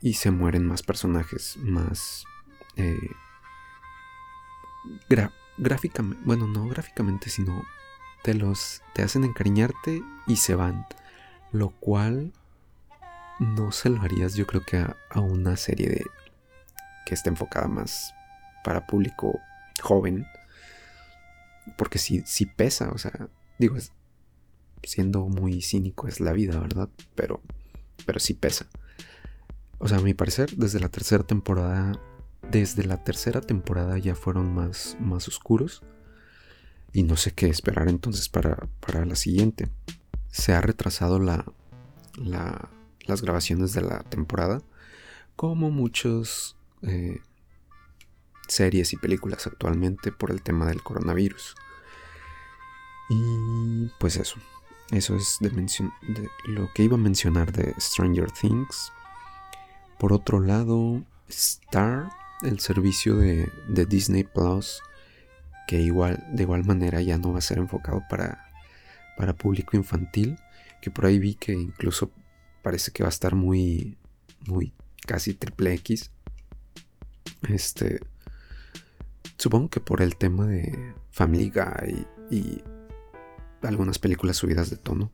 y 0.00 0.14
se 0.14 0.30
mueren 0.30 0.66
más 0.66 0.82
personajes, 0.82 1.56
más 1.58 2.24
eh, 2.76 3.10
gráficamente, 5.58 6.22
bueno, 6.24 6.46
no 6.46 6.68
gráficamente, 6.68 7.30
sino 7.30 7.64
te 8.22 8.34
los 8.34 8.82
te 8.94 9.02
hacen 9.02 9.24
encariñarte 9.24 10.02
y 10.26 10.36
se 10.36 10.54
van, 10.54 10.86
lo 11.52 11.70
cual 11.70 12.32
no 13.38 13.72
se 13.72 13.90
lo 13.90 14.00
harías 14.00 14.34
yo 14.34 14.46
creo 14.46 14.62
que 14.64 14.78
a, 14.78 14.96
una 15.20 15.56
serie 15.56 15.88
de 15.88 16.04
que 17.04 17.14
esté 17.14 17.28
enfocada 17.28 17.68
más 17.68 18.14
para 18.62 18.86
público 18.86 19.38
joven, 19.82 20.26
porque 21.76 21.98
si, 21.98 22.22
si 22.22 22.46
pesa, 22.46 22.90
o 22.90 22.98
sea, 22.98 23.28
digo, 23.58 23.76
siendo 24.82 25.26
muy 25.28 25.60
cínico 25.60 26.08
es 26.08 26.20
la 26.20 26.32
vida, 26.32 26.58
¿verdad? 26.58 26.88
Pero, 27.14 27.42
pero 28.06 28.20
sí 28.20 28.34
pesa. 28.34 28.66
O 29.78 29.88
sea, 29.88 29.98
a 29.98 30.02
mi 30.02 30.14
parecer, 30.14 30.56
desde 30.56 30.80
la 30.80 30.88
tercera 30.88 31.24
temporada 31.24 31.92
desde 32.50 32.84
la 32.84 33.02
tercera 33.02 33.40
temporada 33.40 33.98
ya 33.98 34.14
fueron 34.14 34.52
más, 34.54 34.96
más 35.00 35.28
oscuros 35.28 35.82
y 36.92 37.02
no 37.02 37.16
sé 37.16 37.32
qué 37.32 37.48
esperar 37.48 37.88
entonces 37.88 38.28
para, 38.28 38.68
la 39.04 39.16
siguiente. 39.16 39.68
Se 40.30 40.52
ha 40.52 40.60
retrasado 40.60 41.18
la, 41.18 41.44
las 42.16 43.22
grabaciones 43.22 43.72
de 43.72 43.82
la 43.82 44.02
temporada 44.04 44.62
como 45.36 45.70
muchas 45.70 46.56
eh, 46.82 47.20
series 48.46 48.92
y 48.92 48.96
películas 48.96 49.46
actualmente 49.46 50.12
por 50.12 50.30
el 50.30 50.42
tema 50.42 50.66
del 50.66 50.82
coronavirus. 50.82 51.56
Y 53.10 53.90
pues 53.98 54.16
eso, 54.16 54.36
eso 54.96 55.16
es 55.16 55.38
de, 55.40 55.50
de 55.50 56.28
lo 56.46 56.72
que 56.72 56.84
iba 56.84 56.94
a 56.94 56.98
mencionar 56.98 57.52
de 57.52 57.74
Stranger 57.78 58.30
Things. 58.30 58.92
Por 59.98 60.12
otro 60.12 60.40
lado, 60.40 61.02
Star 61.28 62.08
el 62.44 62.60
servicio 62.60 63.16
de, 63.16 63.50
Disney 63.86 64.24
Plus, 64.24 64.82
que 65.66 65.80
igual, 65.80 66.24
de 66.32 66.42
igual 66.42 66.64
manera 66.64 67.00
ya 67.00 67.18
no 67.18 67.32
va 67.32 67.38
a 67.38 67.42
ser 67.42 67.58
enfocado 67.58 68.02
para, 68.08 68.46
para 69.16 69.34
público 69.34 69.76
infantil, 69.76 70.38
que 70.80 70.90
por 70.90 71.06
ahí 71.06 71.18
vi 71.18 71.34
que 71.34 71.52
incluso 71.52 72.10
parece 72.62 72.92
que 72.92 73.02
va 73.02 73.08
a 73.08 73.10
estar 73.10 73.34
muy, 73.34 73.96
muy 74.46 74.72
casi 75.06 75.34
triple 75.34 75.74
X. 75.74 76.10
Este, 77.48 78.00
supongo 79.38 79.70
que 79.70 79.80
por 79.80 80.02
el 80.02 80.16
tema 80.16 80.46
de 80.46 80.94
Family 81.10 81.50
Guy 81.50 82.06
y 82.30 82.62
algunas 83.64 83.98
películas 83.98 84.36
subidas 84.36 84.70
de 84.70 84.76
tono. 84.76 85.10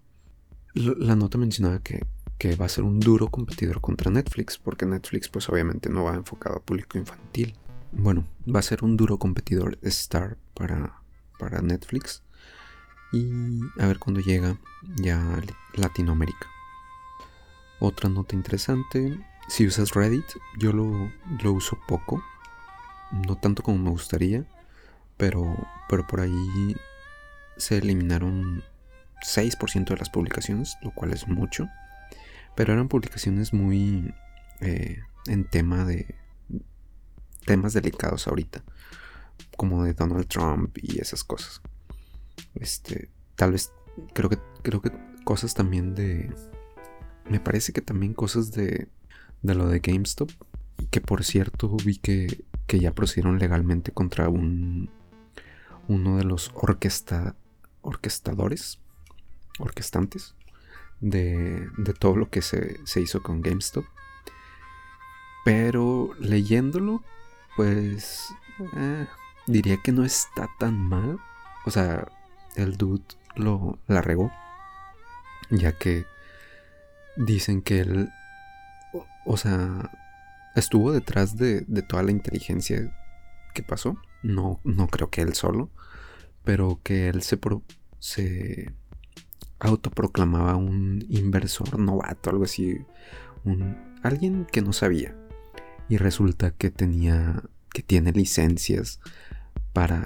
La 0.74 1.16
nota 1.16 1.38
mencionaba 1.38 1.80
que 1.80 2.06
que 2.40 2.56
va 2.56 2.64
a 2.64 2.70
ser 2.70 2.84
un 2.84 3.00
duro 3.00 3.28
competidor 3.28 3.82
contra 3.82 4.10
Netflix, 4.10 4.56
porque 4.56 4.86
Netflix 4.86 5.28
pues 5.28 5.50
obviamente 5.50 5.90
no 5.90 6.04
va 6.04 6.14
enfocado 6.14 6.56
a 6.56 6.62
público 6.62 6.96
infantil. 6.96 7.54
Bueno, 7.92 8.26
va 8.52 8.60
a 8.60 8.62
ser 8.62 8.82
un 8.82 8.96
duro 8.96 9.18
competidor 9.18 9.78
Star 9.82 10.38
para, 10.54 11.02
para 11.38 11.60
Netflix 11.60 12.22
y 13.12 13.60
a 13.78 13.86
ver 13.86 13.98
cuándo 13.98 14.20
llega 14.20 14.58
ya 14.96 15.20
Latinoamérica. 15.74 16.46
Otra 17.78 18.08
nota 18.08 18.34
interesante, 18.34 19.20
si 19.48 19.66
usas 19.66 19.92
Reddit, 19.92 20.24
yo 20.58 20.72
lo, 20.72 21.12
lo 21.42 21.52
uso 21.52 21.78
poco, 21.86 22.24
no 23.26 23.36
tanto 23.36 23.62
como 23.62 23.76
me 23.76 23.90
gustaría, 23.90 24.46
pero, 25.18 25.44
pero 25.90 26.06
por 26.06 26.20
ahí 26.20 26.74
se 27.56 27.78
eliminaron 27.78 28.62
6% 29.22 29.84
de 29.88 29.96
las 29.96 30.10
publicaciones, 30.10 30.76
lo 30.82 30.92
cual 30.92 31.12
es 31.12 31.28
mucho. 31.28 31.68
Pero 32.56 32.72
eran 32.72 32.88
publicaciones 32.88 33.52
muy 33.52 34.12
eh, 34.60 35.00
en 35.26 35.44
tema 35.44 35.84
de 35.84 36.14
temas 37.46 37.72
delicados 37.72 38.26
ahorita, 38.26 38.62
como 39.56 39.84
de 39.84 39.94
Donald 39.94 40.26
Trump 40.26 40.76
y 40.80 41.00
esas 41.00 41.24
cosas. 41.24 41.62
Este, 42.54 43.08
tal 43.36 43.52
vez 43.52 43.72
creo 44.14 44.28
que 44.28 44.38
creo 44.62 44.80
que 44.80 44.92
cosas 45.24 45.54
también 45.54 45.94
de 45.94 46.32
me 47.28 47.40
parece 47.40 47.72
que 47.72 47.82
también 47.82 48.14
cosas 48.14 48.52
de 48.52 48.88
de 49.42 49.54
lo 49.54 49.68
de 49.68 49.80
GameStop, 49.80 50.30
que 50.90 51.00
por 51.00 51.24
cierto 51.24 51.76
vi 51.84 51.98
que 51.98 52.44
que 52.66 52.78
ya 52.78 52.92
procedieron 52.94 53.38
legalmente 53.38 53.92
contra 53.92 54.28
un 54.28 54.90
uno 55.88 56.18
de 56.18 56.24
los 56.24 56.52
orquesta, 56.54 57.34
orquestadores, 57.82 58.78
orquestantes 59.58 60.34
de, 61.00 61.68
todo 61.98 62.16
lo 62.16 62.30
que 62.30 62.42
se, 62.42 62.80
hizo 62.96 63.22
con 63.22 63.42
GameStop. 63.42 63.84
Pero 65.44 66.10
leyéndolo, 66.18 67.02
pues 67.56 68.28
eh, 68.76 69.06
diría 69.46 69.78
que 69.82 69.92
no 69.92 70.04
está 70.04 70.48
tan 70.58 70.74
mal. 70.74 71.18
O 71.64 71.70
sea, 71.70 72.06
el 72.56 72.76
dude 72.76 73.04
lo 73.36 73.78
la 73.86 74.02
regó. 74.02 74.30
Ya 75.50 75.72
que 75.72 76.04
dicen 77.16 77.62
que 77.62 77.80
él, 77.80 78.10
o, 79.24 79.36
sea, 79.36 79.90
estuvo 80.54 80.92
detrás 80.92 81.36
de, 81.36 81.62
de, 81.62 81.82
toda 81.82 82.02
la 82.02 82.12
inteligencia 82.12 82.96
que 83.54 83.62
pasó. 83.62 83.96
no, 84.22 84.60
no 84.64 84.86
creo 84.88 85.10
que 85.10 85.22
él 85.22 85.34
solo, 85.34 85.70
pero 86.44 86.80
que 86.82 87.08
él 87.08 87.22
se, 87.22 87.38
se 87.98 88.72
autoproclamaba 89.58 90.56
un 90.56 91.04
inversor 91.08 91.78
novato, 91.78 92.30
algo 92.30 92.44
así, 92.44 92.78
un, 93.44 93.76
alguien 94.02 94.46
que 94.50 94.62
no 94.62 94.72
sabía. 94.72 95.16
Y 95.88 95.96
resulta 95.96 96.52
que 96.52 96.70
tenía, 96.70 97.42
que 97.72 97.82
tiene 97.82 98.12
licencias 98.12 99.00
para, 99.72 100.04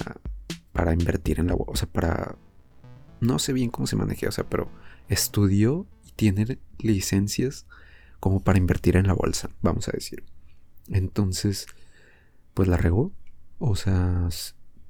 para 0.73 0.93
invertir 0.93 1.41
en 1.41 1.49
la 1.49 1.55
bolsa, 1.55 1.73
o 1.73 1.77
sea, 1.77 1.89
para, 1.89 2.37
no 3.21 3.39
sé 3.39 3.53
bien 3.53 3.71
cómo 3.71 3.87
se 3.87 3.97
maneja, 3.97 4.29
o 4.29 4.33
sea, 4.33 4.49
pero 4.49 4.71
estudió 5.09 5.87
y 6.05 6.13
tiene 6.13 6.59
licencias 6.79 7.67
como 8.21 8.43
para 8.43 8.59
invertir 8.59 8.97
en 8.97 9.07
la 9.07 9.13
bolsa, 9.13 9.51
vamos 9.61 9.89
a 9.89 9.93
decir. 9.93 10.25
Entonces, 10.89 11.67
pues 12.55 12.69
la 12.69 12.77
regó. 12.77 13.13
O 13.59 13.77
sea, 13.77 14.29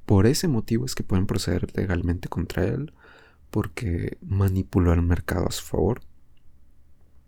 por 0.06 0.26
ese 0.26 0.48
motivo 0.48 0.84
es 0.84 0.94
que 0.94 1.02
pueden 1.02 1.26
proceder 1.26 1.76
legalmente 1.76 2.28
contra 2.28 2.64
él, 2.64 2.92
porque 3.50 4.18
manipuló 4.22 4.92
el 4.92 5.02
mercado 5.02 5.46
a 5.48 5.52
su 5.52 5.64
favor. 5.64 6.00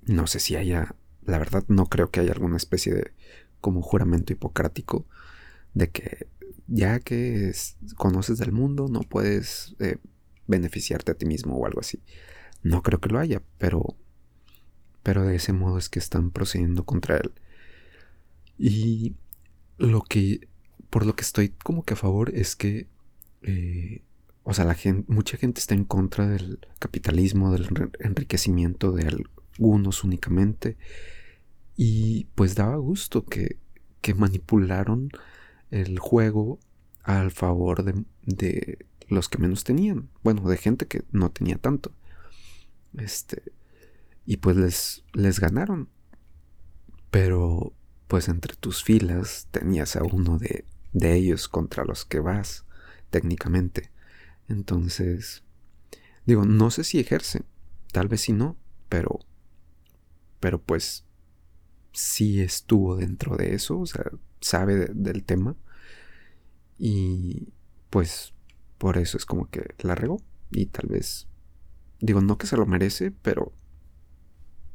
No 0.03 0.27
sé 0.27 0.41
si 0.41 0.57
haya, 0.57 0.95
la 1.25 1.39
verdad, 1.39 1.65
no 1.69 1.87
creo 1.87 2.11
que 2.11 2.21
haya 2.21 2.33
alguna 2.33 2.57
especie 2.57 2.95
de 2.95 3.12
como 3.61 3.83
juramento 3.83 4.33
hipocrático 4.33 5.07
de 5.75 5.91
que 5.91 6.29
ya 6.69 7.01
que 7.01 7.53
conoces 7.97 8.39
del 8.39 8.53
mundo 8.53 8.89
no 8.89 9.01
puedes 9.01 9.77
eh, 9.79 9.99
beneficiarte 10.47 11.12
a 11.12 11.15
ti 11.15 11.27
mismo 11.27 11.57
o 11.57 11.67
algo 11.67 11.81
así. 11.81 12.03
No 12.62 12.83
creo 12.83 13.01
que 13.01 13.09
lo 13.09 13.19
haya, 13.19 13.43
pero 13.59 13.97
pero 15.07 15.23
de 15.23 15.37
ese 15.37 15.53
modo 15.53 15.79
es 15.79 15.89
que 15.89 16.01
están 16.01 16.33
procediendo 16.33 16.85
contra 16.85 17.17
él. 17.19 17.33
Y 18.59 19.15
lo 19.79 20.03
que, 20.03 20.49
por 20.97 21.05
lo 21.05 21.15
que 21.15 21.25
estoy 21.25 21.51
como 21.51 21.85
que 21.85 21.93
a 21.93 21.97
favor 21.99 22.31
es 22.35 22.57
que, 22.57 22.89
eh, 23.43 24.03
o 24.45 24.55
sea, 24.55 24.65
la 24.65 24.73
gente, 24.73 25.05
mucha 25.13 25.37
gente 25.37 25.61
está 25.61 25.75
en 25.75 25.85
contra 25.85 26.27
del 26.27 26.67
capitalismo, 26.79 27.53
del 27.53 27.69
enriquecimiento 28.01 28.93
de 28.93 29.23
algunos 29.59 30.05
únicamente. 30.05 30.79
Y 31.77 32.29
pues 32.35 32.55
daba 32.55 32.77
gusto 32.77 33.27
que, 33.27 33.59
que 34.01 34.15
manipularon 34.15 35.11
el 35.71 35.99
juego 35.99 36.61
al 37.03 37.31
favor 37.31 37.85
de, 37.85 38.03
de, 38.23 38.87
los 39.07 39.29
que 39.29 39.37
menos 39.37 39.65
tenían. 39.65 40.09
Bueno, 40.23 40.49
de 40.49 40.57
gente 40.57 40.87
que 40.87 41.05
no 41.13 41.31
tenía 41.31 41.59
tanto. 41.59 41.93
Este, 42.97 43.43
y 44.25 44.39
pues 44.39 44.57
les, 44.57 45.05
les 45.13 45.41
ganaron. 45.41 45.91
Pero 47.11 47.75
pues 48.09 48.31
entre 48.31 48.57
tus 48.57 48.83
filas 48.83 49.49
tenías 49.51 49.95
a 49.97 50.03
uno 50.03 50.39
de, 50.39 50.65
de 50.92 51.14
ellos 51.14 51.49
contra 51.49 51.85
los 51.85 52.05
que 52.05 52.20
vas, 52.20 52.64
técnicamente. 53.11 53.90
Entonces, 54.49 55.42
digo, 56.25 56.44
no 56.44 56.70
sé 56.70 56.85
si 56.85 56.99
ejerce, 56.99 57.42
tal 57.92 58.09
vez 58.09 58.22
si 58.22 58.33
no, 58.33 58.57
pero, 58.88 59.20
pero 60.40 60.61
pues 60.61 61.05
sí 61.92 62.40
estuvo 62.40 62.96
dentro 62.96 63.37
de 63.37 63.55
eso, 63.55 63.79
o 63.79 63.87
sea, 63.87 64.05
sabe 64.40 64.87
del 64.92 65.25
tema. 65.25 65.57
Y 66.79 67.49
pues 67.90 68.35
por 68.79 68.99
eso 68.99 69.16
es 69.16 69.25
como 69.25 69.49
que 69.49 69.75
la 69.79 69.94
regó. 69.94 70.20
Y 70.51 70.66
tal 70.66 70.88
vez, 70.88 71.27
digo, 72.01 72.20
no 72.20 72.38
que 72.38 72.46
se 72.46 72.57
lo 72.57 72.66
merece, 72.66 73.11
pero 73.11 73.53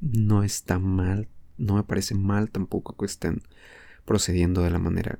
no 0.01 0.43
está 0.43 0.79
mal, 0.79 1.29
no 1.57 1.75
me 1.75 1.83
parece 1.83 2.15
mal 2.15 2.49
tampoco 2.49 2.97
que 2.97 3.05
estén 3.05 3.43
procediendo 4.03 4.61
de 4.63 4.71
la 4.71 4.79
manera 4.79 5.19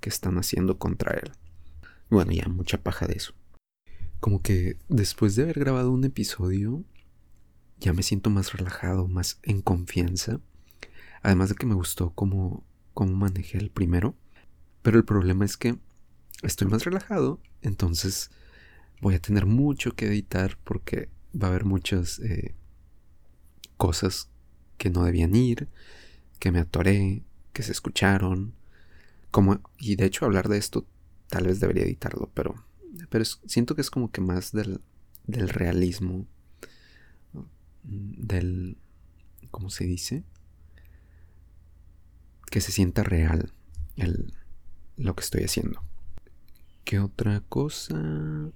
que 0.00 0.08
están 0.08 0.38
haciendo 0.38 0.78
contra 0.78 1.14
él. 1.14 1.32
Bueno, 2.10 2.32
ya 2.32 2.48
mucha 2.48 2.82
paja 2.82 3.06
de 3.06 3.14
eso. 3.14 3.34
Como 4.20 4.42
que 4.42 4.76
después 4.88 5.36
de 5.36 5.44
haber 5.44 5.58
grabado 5.58 5.92
un 5.92 6.04
episodio, 6.04 6.84
ya 7.78 7.92
me 7.92 8.02
siento 8.02 8.30
más 8.30 8.52
relajado, 8.52 9.06
más 9.08 9.38
en 9.42 9.62
confianza. 9.62 10.40
Además 11.22 11.50
de 11.50 11.54
que 11.54 11.66
me 11.66 11.74
gustó 11.74 12.10
cómo, 12.10 12.64
cómo 12.94 13.14
manejé 13.14 13.58
el 13.58 13.70
primero. 13.70 14.16
Pero 14.82 14.98
el 14.98 15.04
problema 15.04 15.44
es 15.44 15.56
que 15.56 15.76
estoy 16.42 16.68
más 16.68 16.84
relajado, 16.84 17.40
entonces 17.62 18.30
voy 19.00 19.14
a 19.14 19.20
tener 19.20 19.46
mucho 19.46 19.92
que 19.92 20.06
editar 20.06 20.58
porque 20.64 21.08
va 21.34 21.48
a 21.48 21.50
haber 21.50 21.64
muchos 21.64 22.18
eh, 22.20 22.54
cosas 23.76 24.30
que 24.76 24.90
no 24.90 25.04
debían 25.04 25.34
ir, 25.34 25.68
que 26.38 26.52
me 26.52 26.60
atoré, 26.60 27.22
que 27.52 27.62
se 27.62 27.72
escucharon. 27.72 28.54
Como, 29.30 29.60
y 29.78 29.96
de 29.96 30.06
hecho 30.06 30.24
hablar 30.24 30.48
de 30.48 30.58
esto 30.58 30.86
tal 31.28 31.46
vez 31.46 31.60
debería 31.60 31.84
editarlo, 31.84 32.30
pero, 32.34 32.64
pero 33.10 33.24
siento 33.24 33.74
que 33.74 33.82
es 33.82 33.90
como 33.90 34.10
que 34.10 34.20
más 34.20 34.52
del, 34.52 34.80
del 35.26 35.48
realismo, 35.48 36.26
del, 37.82 38.78
¿cómo 39.50 39.70
se 39.70 39.84
dice? 39.84 40.24
Que 42.50 42.60
se 42.60 42.72
sienta 42.72 43.02
real 43.02 43.52
el, 43.96 44.32
lo 44.96 45.14
que 45.14 45.22
estoy 45.22 45.44
haciendo. 45.44 45.82
¿Qué 46.84 46.98
otra 46.98 47.42
cosa? 47.48 48.50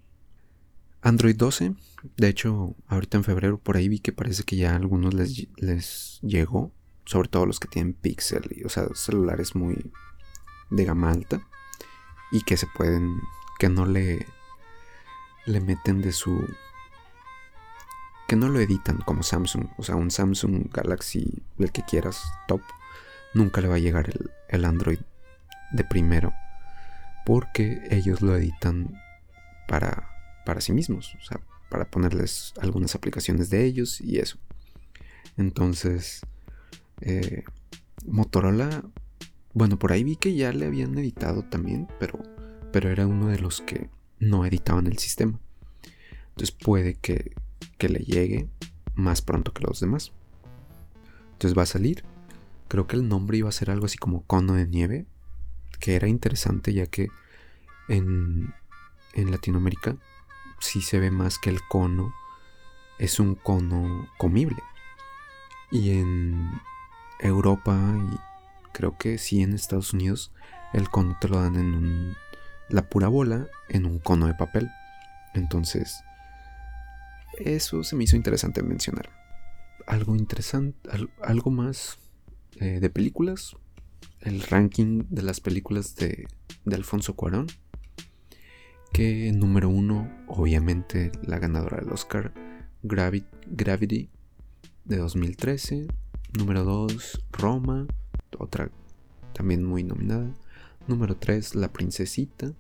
Android 1.03 1.37
12, 1.37 1.75
de 2.17 2.29
hecho, 2.29 2.77
ahorita 2.87 3.19
en 3.19 3.25
febrero 3.25 3.59
por 3.59 3.77
ahí 3.77 3.89
vi 3.89 3.99
que 3.99 4.13
parece 4.13 4.45
que 4.45 4.57
ya 4.57 4.73
a 4.73 4.77
algunos 4.77 5.13
les, 5.13 5.49
les 5.57 6.21
llegó, 6.23 6.73
sobre 7.05 7.29
todo 7.29 7.45
los 7.45 7.59
que 7.59 7.69
tienen 7.69 7.93
Pixel, 7.93 8.63
o 8.65 8.69
sea, 8.69 8.87
celulares 8.95 9.55
muy 9.57 9.91
de 10.73 10.85
gama 10.85 11.11
alta 11.11 11.41
y 12.31 12.43
que 12.43 12.57
se 12.57 12.67
pueden, 12.67 13.21
que 13.59 13.69
no 13.69 13.87
le, 13.87 14.27
le 15.47 15.61
meten 15.61 16.03
de 16.03 16.13
su, 16.13 16.47
que 18.27 18.37
no 18.37 18.49
lo 18.49 18.61
editan 18.61 18.99
como 18.99 19.23
Samsung, 19.23 19.69
o 19.77 19.83
sea, 19.83 19.97
un 19.97 20.11
Samsung 20.11 20.73
Galaxy, 20.73 21.43
el 21.59 21.73
que 21.73 21.83
quieras, 21.85 22.23
top, 22.49 22.63
nunca 23.35 23.61
le 23.61 23.69
va 23.69 23.77
a 23.77 23.81
llegar 23.81 24.09
el, 24.09 24.31
el 24.49 24.65
Android 24.65 25.01
de 25.73 25.85
primero, 25.85 26.33
porque 27.25 27.83
ellos 27.91 28.23
lo 28.23 28.37
editan 28.37 28.95
para 29.69 30.13
para 30.45 30.61
sí 30.61 30.73
mismos, 30.73 31.15
o 31.21 31.25
sea, 31.25 31.41
para 31.69 31.85
ponerles 31.87 32.53
algunas 32.61 32.95
aplicaciones 32.95 33.51
de 33.51 33.65
ellos 33.65 34.01
y 34.01 34.19
eso. 34.19 34.39
Entonces, 35.37 36.21
eh, 37.01 37.45
Motorola, 38.07 38.83
bueno, 39.55 39.79
por 39.79 39.93
ahí 39.93 40.05
vi 40.05 40.17
que 40.17 40.35
ya 40.35 40.53
le 40.53 40.67
habían 40.67 40.97
editado 40.99 41.43
también, 41.43 41.89
pero, 41.99 42.19
pero 42.73 42.91
era 42.91 43.07
uno 43.07 43.29
de 43.29 43.39
los 43.39 43.61
que 43.61 43.91
no 44.19 44.47
editaban 44.47 44.87
el 44.87 44.99
sistema. 44.99 45.39
Entonces 46.31 46.53
puede 46.53 46.95
que, 46.95 47.33
que 47.79 47.89
le 47.89 48.01
llegue 48.01 48.49
más 48.95 49.21
pronto 49.21 49.53
que 49.53 49.65
los 49.65 49.81
demás. 49.81 50.13
Entonces 51.33 51.57
va 51.57 51.63
a 51.63 51.67
salir. 51.67 52.05
Creo 52.69 52.87
que 52.87 52.97
el 52.97 53.09
nombre 53.09 53.37
iba 53.37 53.49
a 53.49 53.53
ser 53.53 53.71
algo 53.71 53.87
así 53.87 53.99
como 53.99 54.23
cono 54.23 54.55
de 54.55 54.67
nieve, 54.67 55.07
que 55.81 55.97
era 55.97 56.09
interesante 56.09 56.73
ya 56.73 56.87
que 56.87 57.09
en, 57.89 58.55
en 59.13 59.31
Latinoamérica 59.31 59.97
sí 60.61 60.81
se 60.81 60.99
ve 60.99 61.11
más 61.11 61.39
que 61.39 61.51
el 61.51 61.61
cono 61.69 62.15
es 62.99 63.19
un 63.21 63.35
cono 63.35 64.09
comible. 64.17 64.63
Y 65.71 65.99
en 65.99 66.51
Europa 67.19 67.77
y 68.13 68.32
creo 68.73 68.97
que 68.99 69.19
sí 69.19 69.43
en 69.43 69.53
Estados 69.53 69.93
Unidos 69.93 70.33
el 70.73 70.89
cono 70.89 71.17
te 71.21 71.29
lo 71.29 71.41
dan 71.41 71.57
en 71.57 71.75
un, 71.75 72.15
la 72.69 72.89
pura 72.89 73.09
bola 73.09 73.49
en 73.69 73.87
un 73.87 73.99
cono 73.99 74.27
de 74.27 74.35
papel. 74.35 74.71
Entonces, 75.35 76.03
eso 77.39 77.85
se 77.85 77.97
me 77.97 78.05
hizo 78.05 78.17
interesante 78.17 78.63
mencionar. 78.63 79.11
Algo 79.87 80.15
interesante, 80.17 80.89
algo 81.23 81.51
más 81.51 81.99
eh, 82.57 82.81
de 82.81 82.91
películas. 82.91 83.57
El 84.21 84.43
ranking 84.43 85.05
de 85.09 85.23
las 85.23 85.41
películas 85.41 85.97
de, 85.97 86.27
de 86.65 86.77
Alfonso 86.77 87.15
Cuarón 87.15 87.49
que 88.93 89.33
número 89.33 89.71
uno, 89.71 90.11
obviamente 90.29 91.11
la 91.23 91.39
ganadora 91.39 91.79
del 91.79 91.93
Oscar, 91.93 92.33
Gravity 92.83 94.11
de 94.85 94.97
2013. 94.97 95.87
Número 96.39 96.65
2, 96.65 97.25
Roma, 97.33 97.87
otra 98.39 98.71
también 99.33 99.65
muy 99.65 99.83
nominada. 99.83 100.31
Número 100.87 101.17
3, 101.17 101.55
La 101.55 101.73
Princesita, 101.73 102.53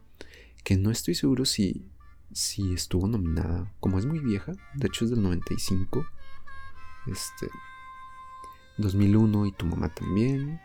que 0.64 0.76
no 0.76 0.90
estoy 0.90 1.14
seguro 1.14 1.44
si, 1.44 1.85
si 2.32 2.72
estuvo 2.72 3.06
nominada, 3.08 3.72
como 3.80 3.98
es 3.98 4.06
muy 4.06 4.20
vieja, 4.20 4.52
de 4.74 4.87
hecho 4.87 5.04
es 5.04 5.11
del 5.11 5.22
95. 5.22 6.06
Este 7.06 7.48
2001 8.78 9.46
y 9.46 9.52
tu 9.52 9.66
mamá 9.66 9.92
también. 9.92 10.61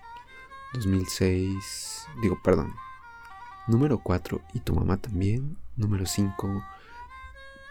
2006, 0.74 2.08
digo, 2.22 2.40
perdón, 2.44 2.74
Número 3.68 4.00
4, 4.00 4.42
y 4.54 4.62
tu 4.62 4.74
mamá 4.74 4.98
también. 4.98 5.58
Número 5.76 6.06
5, 6.06 6.64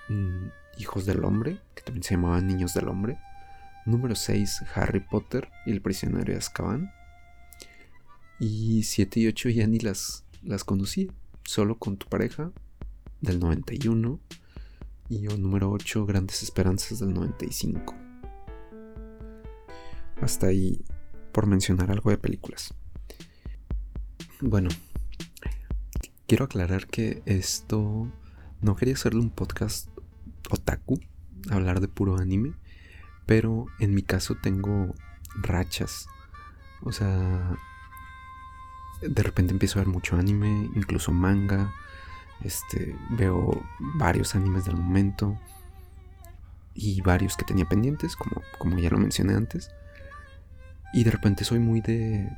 mm, 0.09 0.47
Hijos 0.79 1.07
del 1.07 1.25
Hombre, 1.25 1.59
que 1.75 1.83
también 1.83 2.03
se 2.03 2.15
llamaban 2.15 2.47
Niños 2.47 2.75
del 2.75 2.89
Hombre. 2.89 3.19
Número 3.87 4.15
6, 4.15 4.65
Harry 4.75 5.01
Potter 5.01 5.49
y 5.65 5.73
el 5.73 5.81
prisionero 5.81 6.31
de 6.31 6.37
Azkaban. 6.37 6.93
Y 8.39 8.83
7 8.83 9.21
y 9.21 9.27
8 9.29 9.49
ya 9.51 9.67
ni 9.67 9.79
las, 9.79 10.25
las. 10.43 10.65
Solo 11.45 11.79
con 11.79 11.97
tu 11.97 12.09
pareja 12.09 12.51
del 13.21 13.39
91 13.39 14.21
y 15.09 15.27
el 15.27 15.41
número 15.41 15.71
8 15.71 16.05
Grandes 16.07 16.43
Esperanzas 16.43 16.99
del 16.99 17.15
95. 17.15 17.95
Hasta 20.21 20.49
ahí 20.49 20.85
por 21.33 21.47
mencionar 21.47 21.91
algo 21.91 22.11
de 22.11 22.19
películas. 22.19 22.75
Bueno, 24.41 24.71
quiero 26.27 26.45
aclarar 26.45 26.87
que 26.87 27.23
esto 27.27 28.11
no 28.61 28.77
quería 28.77 28.95
hacerle 28.95 29.21
un 29.21 29.31
podcast 29.31 29.89
otaku, 30.51 31.01
hablar 31.51 31.81
de 31.81 31.89
puro 31.89 32.17
anime, 32.19 32.55
pero 33.27 33.67
en 33.79 33.95
mi 33.95 34.03
caso 34.03 34.35
tengo 34.43 34.95
rachas. 35.43 36.09
O 36.83 36.93
sea, 36.93 37.57
de 39.01 39.23
repente 39.23 39.53
empiezo 39.53 39.79
a 39.79 39.83
ver 39.83 39.93
mucho 39.93 40.17
anime, 40.17 40.71
incluso 40.75 41.13
manga. 41.13 41.73
Este, 42.43 42.95
veo 43.11 43.63
varios 43.79 44.35
animes 44.35 44.67
del 44.67 44.77
momento 44.77 45.39
y 46.75 47.01
varios 47.01 47.37
que 47.37 47.45
tenía 47.45 47.65
pendientes, 47.65 48.15
como, 48.17 48.43
como 48.59 48.79
ya 48.79 48.91
lo 48.91 48.99
mencioné 48.99 49.35
antes. 49.35 49.71
Y 50.93 51.05
de 51.05 51.11
repente 51.11 51.45
soy 51.45 51.59
muy 51.59 51.81
de 51.81 52.31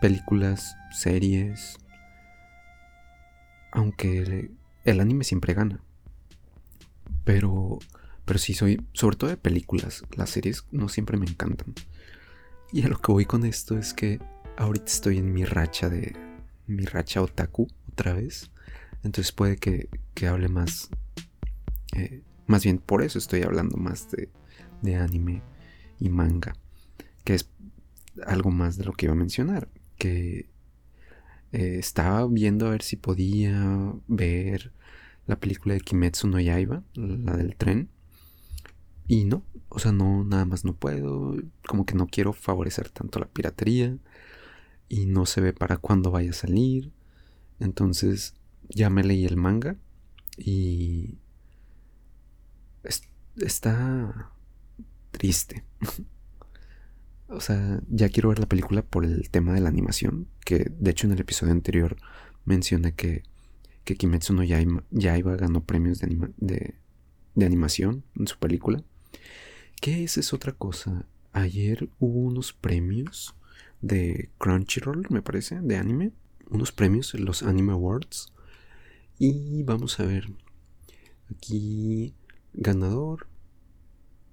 películas, 0.00 0.76
series, 0.92 1.78
aunque 3.72 4.50
el, 4.84 5.00
anime 5.00 5.24
siempre 5.24 5.54
gana. 5.54 5.80
Pero, 7.24 7.78
pero 8.24 8.38
sí 8.38 8.54
soy, 8.54 8.84
sobre 8.92 9.16
todo 9.16 9.30
de 9.30 9.36
películas, 9.36 10.04
las 10.16 10.30
series 10.30 10.64
no 10.70 10.88
siempre 10.88 11.16
me 11.16 11.26
encantan. 11.26 11.74
Y 12.72 12.82
a 12.82 12.88
lo 12.88 12.98
que 12.98 13.12
voy 13.12 13.24
con 13.24 13.44
esto 13.44 13.78
es 13.78 13.94
que 13.94 14.20
ahorita 14.56 14.86
estoy 14.86 15.18
en 15.18 15.32
mi 15.32 15.44
racha 15.44 15.88
de, 15.88 16.14
mi 16.66 16.84
racha 16.84 17.22
otaku 17.22 17.68
otra 17.90 18.12
vez. 18.12 18.50
Entonces 19.02 19.32
puede 19.32 19.56
que, 19.56 19.88
hable 20.26 20.48
más, 20.48 20.88
eh, 21.94 22.22
más 22.46 22.64
bien 22.64 22.78
por 22.78 23.02
eso 23.02 23.18
estoy 23.18 23.42
hablando 23.42 23.76
más 23.76 24.10
de, 24.10 24.30
de 24.82 24.96
anime 24.96 25.42
y 26.00 26.08
manga, 26.08 26.54
que 27.24 27.34
es 27.34 27.48
algo 28.26 28.50
más 28.50 28.76
de 28.76 28.84
lo 28.84 28.92
que 28.92 29.06
iba 29.06 29.12
a 29.12 29.16
mencionar, 29.16 29.68
que 29.98 30.48
eh, 31.52 31.76
estaba 31.78 32.26
viendo 32.26 32.66
a 32.66 32.70
ver 32.70 32.82
si 32.82 32.96
podía 32.96 33.94
ver 34.08 34.72
la 35.26 35.38
película 35.38 35.74
de 35.74 35.80
Kimetsu 35.80 36.28
no 36.28 36.40
Yaiba, 36.40 36.82
la 36.94 37.36
del 37.36 37.56
tren. 37.56 37.88
Y 39.08 39.24
no, 39.24 39.44
o 39.68 39.78
sea, 39.78 39.92
no, 39.92 40.24
nada 40.24 40.44
más 40.44 40.64
no 40.64 40.74
puedo, 40.74 41.36
como 41.66 41.86
que 41.86 41.94
no 41.94 42.08
quiero 42.08 42.32
favorecer 42.32 42.90
tanto 42.90 43.20
la 43.20 43.26
piratería 43.26 43.96
y 44.88 45.06
no 45.06 45.26
se 45.26 45.40
ve 45.40 45.52
para 45.52 45.78
cuándo 45.78 46.10
vaya 46.10 46.30
a 46.30 46.34
salir. 46.34 46.92
Entonces 47.60 48.34
ya 48.68 48.90
me 48.90 49.04
leí 49.04 49.24
el 49.24 49.36
manga 49.36 49.76
y 50.36 51.18
está 53.36 54.32
triste. 55.10 55.64
O 57.28 57.40
sea, 57.40 57.80
ya 57.88 58.08
quiero 58.08 58.28
ver 58.28 58.38
la 58.38 58.46
película 58.46 58.82
por 58.82 59.04
el 59.04 59.30
tema 59.30 59.52
de 59.52 59.60
la 59.60 59.68
animación, 59.68 60.28
que 60.44 60.70
de 60.78 60.92
hecho 60.92 61.08
en 61.08 61.12
el 61.12 61.20
episodio 61.20 61.52
anterior 61.52 61.96
mencioné 62.44 62.94
que, 62.94 63.24
que 63.82 63.96
Kimetsu 63.96 64.32
no 64.32 64.44
Yaiba, 64.44 65.36
ganó 65.36 65.64
premios 65.64 65.98
de, 65.98 66.32
de, 67.34 67.44
animación 67.44 68.04
en 68.14 68.28
su 68.28 68.38
película. 68.38 68.84
Que 69.80 70.04
esa 70.04 70.20
es 70.20 70.32
otra 70.32 70.52
cosa. 70.52 71.06
Ayer 71.32 71.90
hubo 71.98 72.20
unos 72.20 72.52
premios 72.52 73.34
de 73.80 74.30
Crunchyroll, 74.38 75.06
me 75.10 75.22
parece, 75.22 75.60
de 75.60 75.76
anime. 75.76 76.12
Unos 76.48 76.72
premios, 76.72 77.14
los 77.14 77.42
Anime 77.42 77.72
Awards. 77.72 78.32
Y 79.18 79.62
vamos 79.64 79.98
a 80.00 80.04
ver. 80.04 80.28
Aquí, 81.30 82.14
ganador 82.52 83.28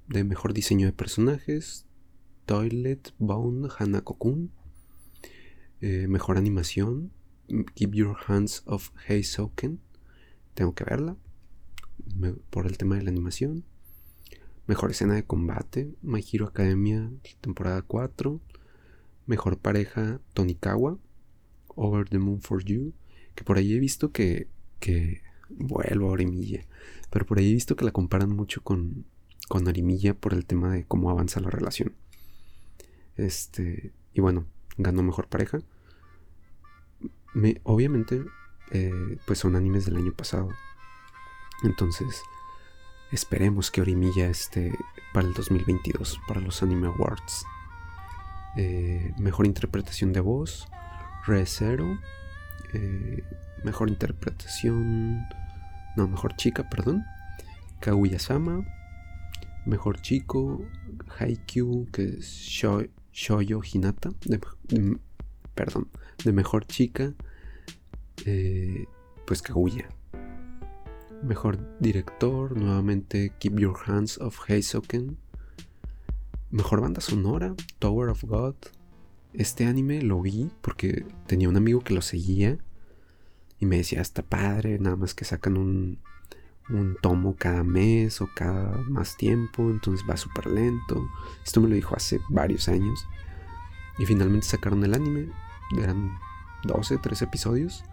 de 0.08 0.24
mejor 0.24 0.54
diseño 0.54 0.86
de 0.86 0.94
personajes, 0.94 1.86
Toilet 2.46 3.14
Bound 3.18 3.70
Hanako-kun. 3.78 4.52
Eh, 5.82 6.08
mejor 6.08 6.38
animación. 6.38 7.12
Keep 7.76 7.94
Your 7.94 8.18
Hands 8.28 8.64
Off 8.66 8.92
Heisouken. 9.08 9.80
Tengo 10.54 10.74
que 10.74 10.84
verla. 10.84 11.18
por 12.50 12.68
el 12.68 12.78
tema 12.78 12.96
de 12.96 13.04
la 13.04 13.10
animación. 13.10 13.66
Mejor 14.68 14.92
escena 14.92 15.14
de 15.16 15.26
combate. 15.26 15.94
My 16.02 16.24
Hero 16.32 16.48
Academia, 16.48 17.12
temporada 17.42 17.82
4. 17.82 18.40
Mejor 19.26 19.58
pareja, 19.58 20.20
Tonikawa. 20.34 20.98
Over 21.76 22.08
the 22.10 22.20
Moon 22.20 22.42
for 22.42 22.64
You. 22.64 22.94
Que 23.36 23.44
por 23.44 23.58
ahí 23.58 23.74
he 23.74 23.80
visto 23.80 24.12
que. 24.12 24.48
que 24.80 25.22
vuelvo 25.50 26.10
a 26.10 26.12
Orimilla. 26.12 26.66
Pero 27.10 27.26
por 27.26 27.38
ahí 27.40 27.52
he 27.52 27.54
visto 27.54 27.76
que 27.76 27.86
la 27.86 27.92
comparan 27.92 28.36
mucho 28.36 28.62
con, 28.64 29.06
con 29.48 29.68
Orimilla 29.68 30.14
por 30.14 30.34
el 30.34 30.46
tema 30.46 30.72
de 30.74 30.86
cómo 30.86 31.10
avanza 31.10 31.40
la 31.40 31.50
relación. 31.50 31.94
Este, 33.16 33.94
y 34.14 34.22
bueno, 34.22 34.46
ganó 34.78 35.04
mejor 35.04 35.28
pareja. 35.28 35.60
Me, 37.34 37.62
obviamente, 37.64 38.24
eh, 38.72 39.18
pues 39.26 39.40
son 39.40 39.56
animes 39.56 39.86
del 39.86 39.98
año 39.98 40.14
pasado. 40.14 40.50
Entonces, 41.64 42.22
esperemos 43.12 43.72
que 43.72 43.82
Orimilla 43.82 44.30
esté 44.30 44.74
para 45.14 45.28
el 45.28 45.34
2022, 45.34 46.20
para 46.28 46.42
los 46.42 46.64
Anime 46.64 46.88
Awards. 46.88 47.46
Eh, 48.58 49.14
mejor 49.18 49.46
interpretación 49.46 50.14
de 50.14 50.20
voz, 50.20 50.68
Re 51.26 51.46
Zero. 51.46 52.00
Eh, 52.74 53.24
mejor 53.64 53.90
interpretación. 53.90 55.26
No, 55.96 56.08
mejor 56.08 56.36
chica, 56.36 56.70
perdón. 56.70 57.04
Kaguya-sama. 57.80 58.66
Mejor 59.66 60.02
chico, 60.02 60.66
Haikyuu, 61.18 61.88
que 61.92 62.04
es 62.04 62.26
Shoy, 62.26 62.92
Shoyo 63.14 63.62
Hinata, 63.64 64.10
de, 64.26 64.42
perdón, 65.56 65.88
de 66.26 66.34
mejor 66.34 66.66
chica, 66.66 67.14
eh, 68.26 68.86
pues 69.26 69.42
Kaguya. 69.42 69.88
Mejor 71.24 71.80
director, 71.80 72.58
nuevamente 72.58 73.32
Keep 73.40 73.60
Your 73.60 73.78
Hands 73.86 74.18
of 74.18 74.38
Heisoken. 74.50 75.18
Mejor 76.54 76.82
banda 76.82 77.02
sonora, 77.02 77.56
Tower 77.80 78.10
of 78.10 78.26
God. 78.26 78.54
Este 79.34 79.66
anime 79.66 80.04
lo 80.04 80.22
vi 80.22 80.52
porque 80.62 81.04
tenía 81.26 81.50
un 81.50 81.58
amigo 81.58 81.80
que 81.80 81.96
lo 81.96 82.04
seguía 82.04 82.60
y 83.58 83.66
me 83.66 83.78
decía, 83.78 84.02
está 84.02 84.22
padre, 84.22 84.78
nada 84.78 84.96
más 84.96 85.16
que 85.16 85.26
sacan 85.26 85.58
un, 85.58 85.98
un 86.70 86.96
tomo 87.02 87.36
cada 87.36 87.64
mes 87.64 88.22
o 88.22 88.30
cada 88.36 88.78
más 88.88 89.18
tiempo, 89.18 89.72
entonces 89.72 90.06
va 90.08 90.16
súper 90.16 90.46
lento. 90.46 91.10
Esto 91.44 91.60
me 91.60 91.70
lo 91.70 91.74
dijo 91.74 91.96
hace 91.96 92.22
varios 92.30 92.68
años. 92.68 93.04
Y 93.98 94.06
finalmente 94.06 94.46
sacaron 94.46 94.84
el 94.84 94.94
anime. 94.94 95.30
Eran 95.82 96.12
12, 96.66 97.00
13 97.00 97.26
episodios. 97.26 97.84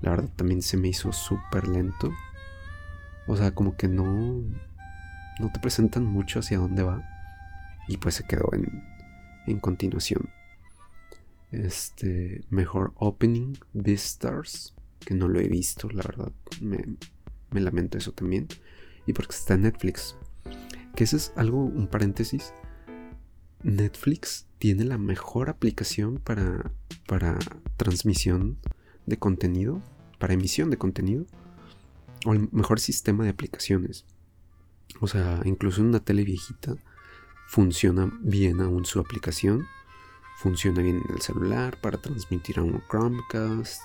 La 0.00 0.12
verdad 0.12 0.30
también 0.34 0.62
se 0.62 0.78
me 0.78 0.88
hizo 0.88 1.12
súper 1.12 1.68
lento. 1.68 2.10
O 3.26 3.36
sea, 3.36 3.54
como 3.54 3.76
que 3.76 3.86
no, 3.86 4.06
no 5.40 5.52
te 5.52 5.60
presentan 5.60 6.06
mucho 6.06 6.38
hacia 6.38 6.56
dónde 6.56 6.82
va. 6.84 7.17
Y 7.88 7.96
pues 7.96 8.16
se 8.16 8.24
quedó 8.24 8.50
en, 8.52 8.84
en 9.46 9.58
continuación. 9.58 10.28
Este, 11.50 12.42
mejor 12.50 12.92
opening, 12.96 13.54
Beastars, 13.72 14.74
que 15.00 15.14
no 15.14 15.28
lo 15.28 15.40
he 15.40 15.48
visto, 15.48 15.88
la 15.88 16.02
verdad. 16.02 16.32
Me, 16.60 16.84
me 17.50 17.60
lamento 17.60 17.98
eso 17.98 18.12
también. 18.12 18.46
Y 19.06 19.12
porque 19.12 19.34
está 19.34 19.54
en 19.54 19.62
Netflix. 19.62 20.16
Que 20.94 21.04
ese 21.04 21.16
es 21.16 21.32
algo, 21.36 21.64
un 21.64 21.88
paréntesis. 21.88 22.52
Netflix 23.62 24.46
tiene 24.58 24.84
la 24.84 24.98
mejor 24.98 25.48
aplicación 25.48 26.18
para, 26.18 26.70
para 27.06 27.38
transmisión 27.76 28.58
de 29.06 29.18
contenido, 29.18 29.82
para 30.18 30.34
emisión 30.34 30.70
de 30.70 30.76
contenido, 30.76 31.26
o 32.26 32.34
el 32.34 32.48
mejor 32.52 32.80
sistema 32.80 33.24
de 33.24 33.30
aplicaciones. 33.30 34.04
O 35.00 35.06
sea, 35.06 35.40
incluso 35.44 35.82
una 35.82 36.00
tele 36.00 36.24
viejita 36.24 36.76
funciona 37.48 38.12
bien 38.20 38.60
aún 38.60 38.84
su 38.84 39.00
aplicación, 39.00 39.66
funciona 40.36 40.82
bien 40.82 41.02
en 41.08 41.14
el 41.14 41.22
celular 41.22 41.80
para 41.80 41.96
transmitir 41.96 42.58
a 42.58 42.62
un 42.62 42.82
Chromecast, 42.90 43.80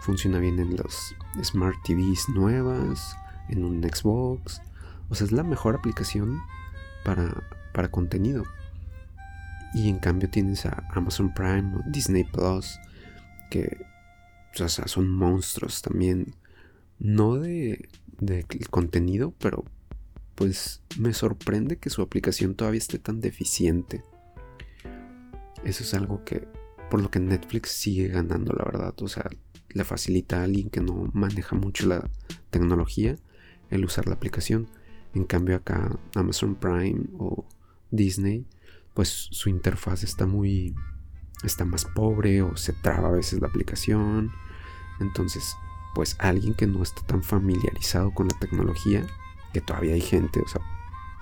funciona 0.00 0.38
bien 0.38 0.60
en 0.60 0.76
las 0.76 1.14
Smart 1.42 1.76
TVs 1.84 2.28
nuevas, 2.28 3.16
en 3.48 3.64
un 3.64 3.82
Xbox. 3.82 4.62
O 5.08 5.16
sea, 5.16 5.26
es 5.26 5.32
la 5.32 5.42
mejor 5.42 5.74
aplicación 5.74 6.40
para, 7.04 7.34
para 7.74 7.90
contenido. 7.90 8.44
Y 9.74 9.88
en 9.88 9.98
cambio 9.98 10.30
tienes 10.30 10.64
a 10.64 10.86
Amazon 10.90 11.34
Prime 11.34 11.76
o 11.76 11.90
Disney 11.90 12.22
Plus, 12.22 12.78
que 13.50 13.84
son 14.86 15.10
monstruos 15.10 15.82
también. 15.82 16.36
No 17.00 17.36
de, 17.36 17.88
de 18.20 18.44
contenido, 18.70 19.34
pero 19.40 19.64
pues 20.40 20.80
me 20.98 21.12
sorprende 21.12 21.76
que 21.76 21.90
su 21.90 22.00
aplicación 22.00 22.54
todavía 22.54 22.78
esté 22.78 22.98
tan 22.98 23.20
deficiente. 23.20 24.02
Eso 25.64 25.84
es 25.84 25.92
algo 25.92 26.24
que, 26.24 26.48
por 26.88 27.02
lo 27.02 27.10
que 27.10 27.20
Netflix 27.20 27.72
sigue 27.72 28.08
ganando, 28.08 28.54
la 28.54 28.64
verdad. 28.64 28.94
O 29.02 29.08
sea, 29.08 29.28
le 29.68 29.84
facilita 29.84 30.40
a 30.40 30.44
alguien 30.44 30.70
que 30.70 30.80
no 30.80 31.10
maneja 31.12 31.56
mucho 31.56 31.86
la 31.86 32.08
tecnología 32.48 33.16
el 33.68 33.84
usar 33.84 34.06
la 34.06 34.14
aplicación. 34.14 34.70
En 35.12 35.24
cambio 35.24 35.56
acá 35.56 35.98
Amazon 36.14 36.54
Prime 36.54 37.02
o 37.18 37.44
Disney, 37.90 38.46
pues 38.94 39.10
su 39.10 39.50
interfaz 39.50 40.04
está 40.04 40.24
muy 40.24 40.74
está 41.44 41.66
más 41.66 41.84
pobre 41.84 42.40
o 42.40 42.56
se 42.56 42.72
traba 42.72 43.08
a 43.08 43.12
veces 43.12 43.42
la 43.42 43.48
aplicación. 43.48 44.30
Entonces, 45.00 45.54
pues 45.94 46.16
alguien 46.18 46.54
que 46.54 46.66
no 46.66 46.82
está 46.82 47.02
tan 47.02 47.22
familiarizado 47.22 48.14
con 48.14 48.28
la 48.28 48.38
tecnología, 48.38 49.06
que 49.52 49.60
todavía 49.60 49.94
hay 49.94 50.00
gente, 50.00 50.40
o 50.40 50.48
sea, 50.48 50.62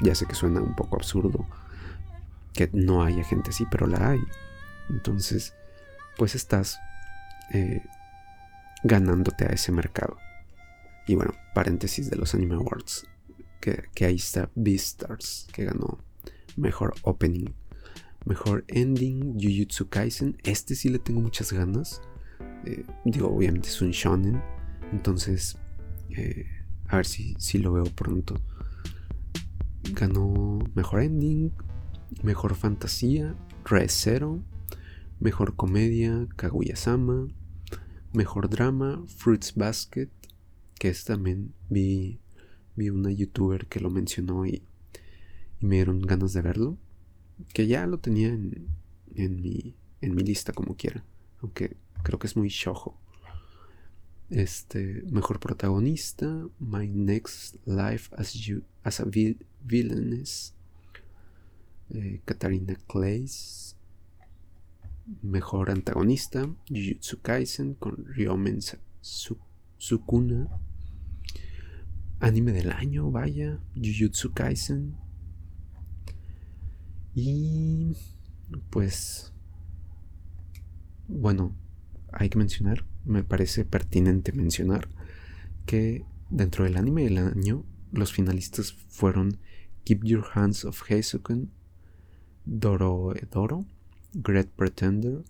ya 0.01 0.15
sé 0.15 0.27
que 0.27 0.35
suena 0.35 0.61
un 0.61 0.75
poco 0.75 0.97
absurdo 0.97 1.47
que 2.53 2.69
no 2.73 3.05
haya 3.05 3.23
gente 3.25 3.51
así, 3.51 3.65
pero 3.71 3.87
la 3.87 4.11
hay. 4.11 4.21
Entonces, 4.91 5.55
pues 6.17 6.35
estás 6.35 6.81
eh, 7.53 7.85
ganándote 8.83 9.45
a 9.45 9.51
ese 9.51 9.71
mercado. 9.71 10.17
Y 11.07 11.15
bueno, 11.15 11.35
paréntesis 11.55 12.11
de 12.11 12.17
los 12.17 12.35
Anime 12.35 12.57
Awards, 12.57 13.07
que, 13.61 13.85
que 13.95 14.05
ahí 14.07 14.17
está 14.17 14.51
Beastars, 14.55 15.47
que 15.53 15.65
ganó 15.65 16.05
mejor 16.57 16.95
opening, 17.03 17.55
mejor 18.25 18.65
ending, 18.69 19.35
Jujutsu 19.35 19.89
Kaisen. 19.89 20.37
Este 20.43 20.75
sí 20.75 20.89
le 20.89 20.99
tengo 20.99 21.21
muchas 21.21 21.53
ganas. 21.53 22.03
Eh, 22.65 22.85
digo, 23.05 23.29
obviamente 23.29 23.69
es 23.69 23.81
un 23.81 23.93
shonen, 23.93 24.43
entonces 24.93 25.59
eh, 26.11 26.47
a 26.89 26.97
ver 26.97 27.07
si, 27.07 27.35
si 27.39 27.59
lo 27.59 27.73
veo 27.73 27.85
pronto. 27.85 28.35
Ganó 29.93 30.59
mejor 30.75 31.03
ending, 31.03 31.53
mejor 32.23 32.55
fantasía, 32.55 33.35
Re 33.65 33.89
Zero, 33.89 34.43
mejor 35.21 35.55
comedia, 35.57 36.27
Kaguya-sama, 36.37 37.29
mejor 38.13 38.49
drama, 38.49 39.05
Fruits 39.07 39.55
Basket, 39.55 40.09
que 40.79 40.89
es 40.89 41.05
también 41.05 41.55
vi, 41.69 42.21
vi 42.77 42.91
una 42.91 43.11
youtuber 43.11 43.67
que 43.67 43.81
lo 43.81 43.91
mencionó 43.91 44.47
y, 44.47 44.63
me 45.61 45.77
dieron 45.77 46.01
ganas 46.01 46.33
de 46.33 46.43
verlo. 46.43 46.79
Que 47.53 47.67
ya 47.67 47.87
lo 47.87 47.99
tenía 47.99 48.29
en, 48.29 48.69
en, 49.15 49.41
mi, 49.41 49.75
en 50.01 50.15
mi 50.15 50.23
lista 50.23 50.53
como 50.53 50.77
quiera. 50.77 51.05
Aunque 51.41 51.77
creo 52.03 52.19
que 52.19 52.27
es 52.27 52.37
muy 52.37 52.49
shojo. 52.49 52.99
Este, 54.31 55.03
mejor 55.11 55.41
protagonista, 55.41 56.47
My 56.59 56.87
Next 56.87 57.57
Life 57.65 58.15
as, 58.17 58.35
you, 58.35 58.63
as 58.83 59.01
a 59.01 59.07
Villainess, 59.65 60.55
eh, 61.91 62.21
Katarina 62.25 62.77
Clays. 62.87 63.75
Mejor 65.23 65.71
antagonista, 65.71 66.47
Jujutsu 66.69 67.23
Kaisen 67.23 67.75
con 67.75 68.05
Ryomen 68.05 68.61
Sukuna. 69.79 70.49
Anime 72.21 72.53
del 72.53 72.73
año, 72.73 73.11
vaya, 73.11 73.59
Jujutsu 73.75 74.35
Kaisen. 74.35 74.97
Y 77.15 77.97
pues, 78.69 79.33
bueno, 81.09 81.57
hay 82.13 82.29
que 82.29 82.37
mencionar, 82.37 82.85
me 83.09 83.25
parece 83.25 83.65
pertinente 83.65 84.33
mencionar 84.33 84.89
que 85.67 86.05
dentro 86.31 86.65
del 86.65 86.77
anime 86.77 87.05
del 87.05 87.19
año 87.19 87.65
los 87.93 88.13
finalistas 88.13 88.73
fueron 88.73 89.39
Keep 89.85 90.05
Your 90.05 90.27
Hands 90.35 90.65
of 90.65 90.83
Heisoken, 90.91 91.51
Doro 92.45 93.15
Edoro, 93.17 93.65
Great 94.13 94.49
Pretender, 94.49 95.25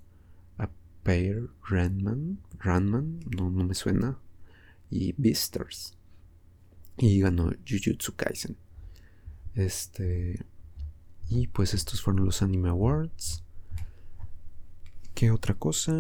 A 0.58 0.68
Pair 1.02 1.48
Ranman, 1.68 2.40
Ranman, 2.58 3.20
no, 3.36 3.50
no 3.50 3.64
me 3.64 3.74
suena, 3.74 4.18
y 4.90 5.14
Beastars. 5.16 5.96
Y 6.96 7.20
ganó 7.20 7.52
Jujutsu 7.68 8.14
Kaisen. 8.16 8.56
Este. 9.54 10.44
Y 11.28 11.46
pues 11.48 11.74
estos 11.74 12.00
fueron 12.00 12.24
los 12.24 12.42
Anime 12.42 12.70
Awards. 12.70 13.44
¿Qué 15.14 15.30
otra 15.30 15.54
cosa? 15.54 15.92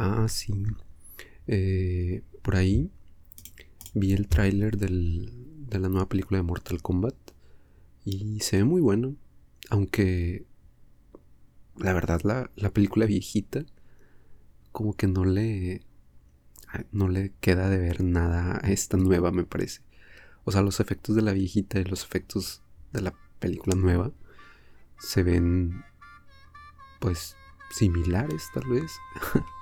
Ah, 0.00 0.28
sí. 0.28 0.54
Eh, 1.48 2.22
por 2.42 2.54
ahí 2.54 2.88
vi 3.94 4.12
el 4.12 4.28
tráiler 4.28 4.78
de 4.78 4.88
la 5.80 5.88
nueva 5.88 6.08
película 6.08 6.38
de 6.38 6.44
Mortal 6.44 6.80
Kombat. 6.80 7.16
Y 8.04 8.38
se 8.38 8.58
ve 8.58 8.64
muy 8.64 8.80
bueno. 8.80 9.16
Aunque 9.70 10.46
la 11.76 11.92
verdad 11.92 12.20
la, 12.22 12.48
la 12.54 12.70
película 12.70 13.06
viejita 13.06 13.66
como 14.70 14.94
que 14.94 15.08
no 15.08 15.24
le 15.24 15.82
no 16.92 17.08
le 17.08 17.32
queda 17.40 17.68
de 17.68 17.78
ver 17.78 18.04
nada 18.04 18.60
a 18.62 18.70
esta 18.70 18.96
nueva, 18.96 19.32
me 19.32 19.44
parece. 19.44 19.82
O 20.44 20.52
sea, 20.52 20.62
los 20.62 20.78
efectos 20.78 21.16
de 21.16 21.22
la 21.22 21.32
viejita 21.32 21.80
y 21.80 21.84
los 21.84 22.04
efectos 22.04 22.62
de 22.92 23.02
la 23.02 23.14
película 23.40 23.74
nueva 23.74 24.12
se 25.00 25.24
ven, 25.24 25.82
pues, 27.00 27.36
similares 27.72 28.44
tal 28.54 28.68
vez. 28.68 28.92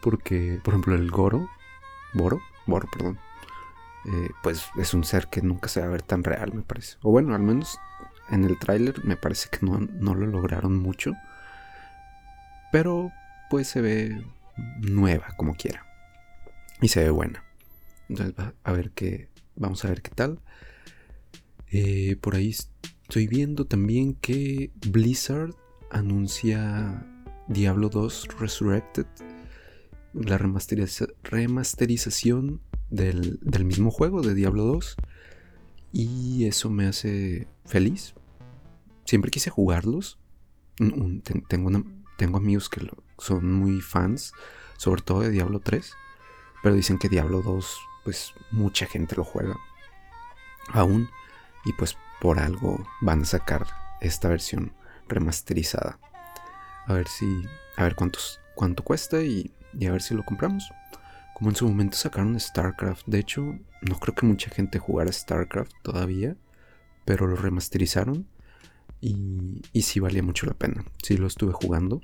Porque, 0.00 0.60
por 0.62 0.74
ejemplo, 0.74 0.94
el 0.94 1.10
Goro, 1.10 1.48
Boro, 2.14 2.40
Boro, 2.66 2.88
perdón, 2.92 3.18
eh, 4.06 4.30
pues 4.42 4.66
es 4.76 4.94
un 4.94 5.04
ser 5.04 5.28
que 5.28 5.42
nunca 5.42 5.68
se 5.68 5.80
va 5.80 5.86
a 5.86 5.90
ver 5.90 6.02
tan 6.02 6.24
real, 6.24 6.52
me 6.54 6.62
parece. 6.62 6.96
O 7.02 7.10
bueno, 7.10 7.34
al 7.34 7.42
menos 7.42 7.78
en 8.30 8.44
el 8.44 8.58
tráiler 8.58 9.04
me 9.04 9.16
parece 9.16 9.48
que 9.50 9.64
no, 9.64 9.78
no 9.78 10.14
lo 10.14 10.26
lograron 10.26 10.76
mucho. 10.78 11.12
Pero, 12.72 13.10
pues 13.50 13.68
se 13.68 13.80
ve 13.80 14.24
nueva, 14.80 15.28
como 15.36 15.54
quiera 15.54 15.86
y 16.82 16.88
se 16.88 17.04
ve 17.04 17.10
buena. 17.10 17.44
Entonces 18.08 18.34
a 18.62 18.72
ver 18.72 18.90
qué, 18.90 19.28
vamos 19.56 19.84
a 19.84 19.88
ver 19.88 20.02
qué 20.02 20.10
tal. 20.10 20.40
Eh, 21.70 22.16
por 22.20 22.34
ahí 22.34 22.50
estoy 22.50 23.26
viendo 23.26 23.64
también 23.64 24.14
que 24.14 24.70
Blizzard 24.86 25.54
anuncia 25.90 27.06
Diablo 27.48 27.88
2 27.88 28.28
Resurrected, 28.38 29.06
la 30.12 30.38
remasterización 30.38 32.60
del, 32.90 33.64
mismo 33.64 33.90
juego 33.90 34.22
de 34.22 34.34
Diablo 34.34 34.64
2. 34.64 34.96
Y 35.92 36.46
eso 36.46 36.70
me 36.70 36.86
hace 36.86 37.48
feliz. 37.64 38.14
Siempre 39.04 39.30
quise 39.30 39.50
jugarlos. 39.50 40.18
Tengo, 40.76 41.84
tengo 42.16 42.36
amigos 42.36 42.68
que 42.68 42.88
son 43.18 43.52
muy 43.52 43.80
fans, 43.80 44.32
sobre 44.78 45.02
todo 45.02 45.20
de 45.20 45.30
Diablo 45.30 45.60
3. 45.60 45.92
Pero 46.62 46.74
dicen 46.74 46.98
que 46.98 47.08
Diablo 47.08 47.42
2, 47.42 47.80
pues 48.04 48.32
mucha 48.50 48.86
gente 48.86 49.16
lo 49.16 49.24
juega 49.24 49.56
aún. 50.68 51.08
Y 51.64 51.72
pues 51.74 51.96
por 52.20 52.38
algo 52.38 52.84
van 53.00 53.22
a 53.22 53.26
sacar 53.26 53.66
esta 54.00 54.28
versión 54.28 54.74
remasterizada. 55.08 55.98
A 56.86 56.94
ver 56.94 57.08
si. 57.08 57.44
A 57.76 57.84
ver 57.84 57.94
cuántos, 57.94 58.40
cuánto 58.54 58.82
cuesta 58.82 59.22
y, 59.22 59.50
y 59.78 59.86
a 59.86 59.92
ver 59.92 60.02
si 60.02 60.14
lo 60.14 60.24
compramos. 60.24 60.70
Como 61.34 61.50
en 61.50 61.56
su 61.56 61.68
momento 61.68 61.96
sacaron 61.96 62.38
StarCraft. 62.38 63.06
De 63.06 63.18
hecho, 63.18 63.42
no 63.82 63.98
creo 63.98 64.14
que 64.14 64.26
mucha 64.26 64.50
gente 64.50 64.78
jugara 64.78 65.12
StarCraft 65.12 65.72
todavía. 65.82 66.36
Pero 67.04 67.26
lo 67.26 67.36
remasterizaron. 67.36 68.28
Y, 69.00 69.62
y 69.72 69.82
sí 69.82 69.98
valía 69.98 70.22
mucho 70.22 70.46
la 70.46 70.54
pena. 70.54 70.84
Sí 71.02 71.16
lo 71.16 71.26
estuve 71.26 71.52
jugando. 71.52 72.00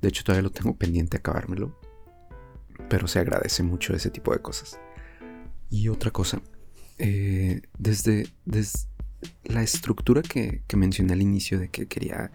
De 0.00 0.08
hecho, 0.08 0.24
todavía 0.24 0.42
lo 0.42 0.50
tengo 0.50 0.76
pendiente 0.76 1.16
acabármelo 1.16 1.78
pero 2.88 3.08
se 3.08 3.18
agradece 3.18 3.62
mucho 3.62 3.94
ese 3.94 4.10
tipo 4.10 4.32
de 4.32 4.40
cosas. 4.40 4.78
Y 5.70 5.88
otra 5.88 6.10
cosa, 6.10 6.40
eh, 6.98 7.62
desde, 7.78 8.28
desde, 8.44 8.88
la 9.44 9.62
estructura 9.62 10.22
que, 10.22 10.62
mencioné 10.76 11.14
al 11.14 11.22
inicio 11.22 11.58
de 11.58 11.68
que 11.68 11.86
quería 11.86 12.30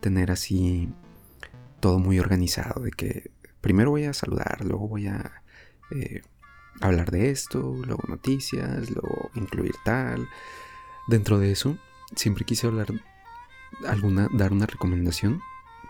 tener 0.00 0.30
así 0.30 0.88
todo 1.80 1.98
muy 1.98 2.18
organizado, 2.18 2.82
de 2.82 2.90
que 2.90 3.30
primero 3.60 3.90
voy 3.90 4.04
a 4.04 4.12
saludar, 4.12 4.64
luego 4.64 4.88
voy 4.88 5.06
a 5.08 5.42
eh, 5.90 6.22
hablar 6.80 7.10
de 7.10 7.30
esto, 7.30 7.74
luego 7.84 8.02
noticias, 8.08 8.90
luego 8.90 9.30
incluir 9.34 9.74
tal. 9.84 10.28
Dentro 11.08 11.38
de 11.38 11.50
eso, 11.50 11.78
siempre 12.14 12.44
quise 12.44 12.66
hablar, 12.66 12.88
alguna, 13.86 14.28
dar 14.32 14.52
una 14.52 14.66
recomendación. 14.66 15.40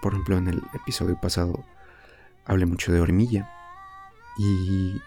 Por 0.00 0.12
ejemplo, 0.12 0.38
en 0.38 0.48
el 0.48 0.62
episodio 0.74 1.20
pasado 1.20 1.64
hablé 2.44 2.66
mucho 2.66 2.92
de 2.92 3.00
hormilla 3.00 3.50
y, 4.38 5.00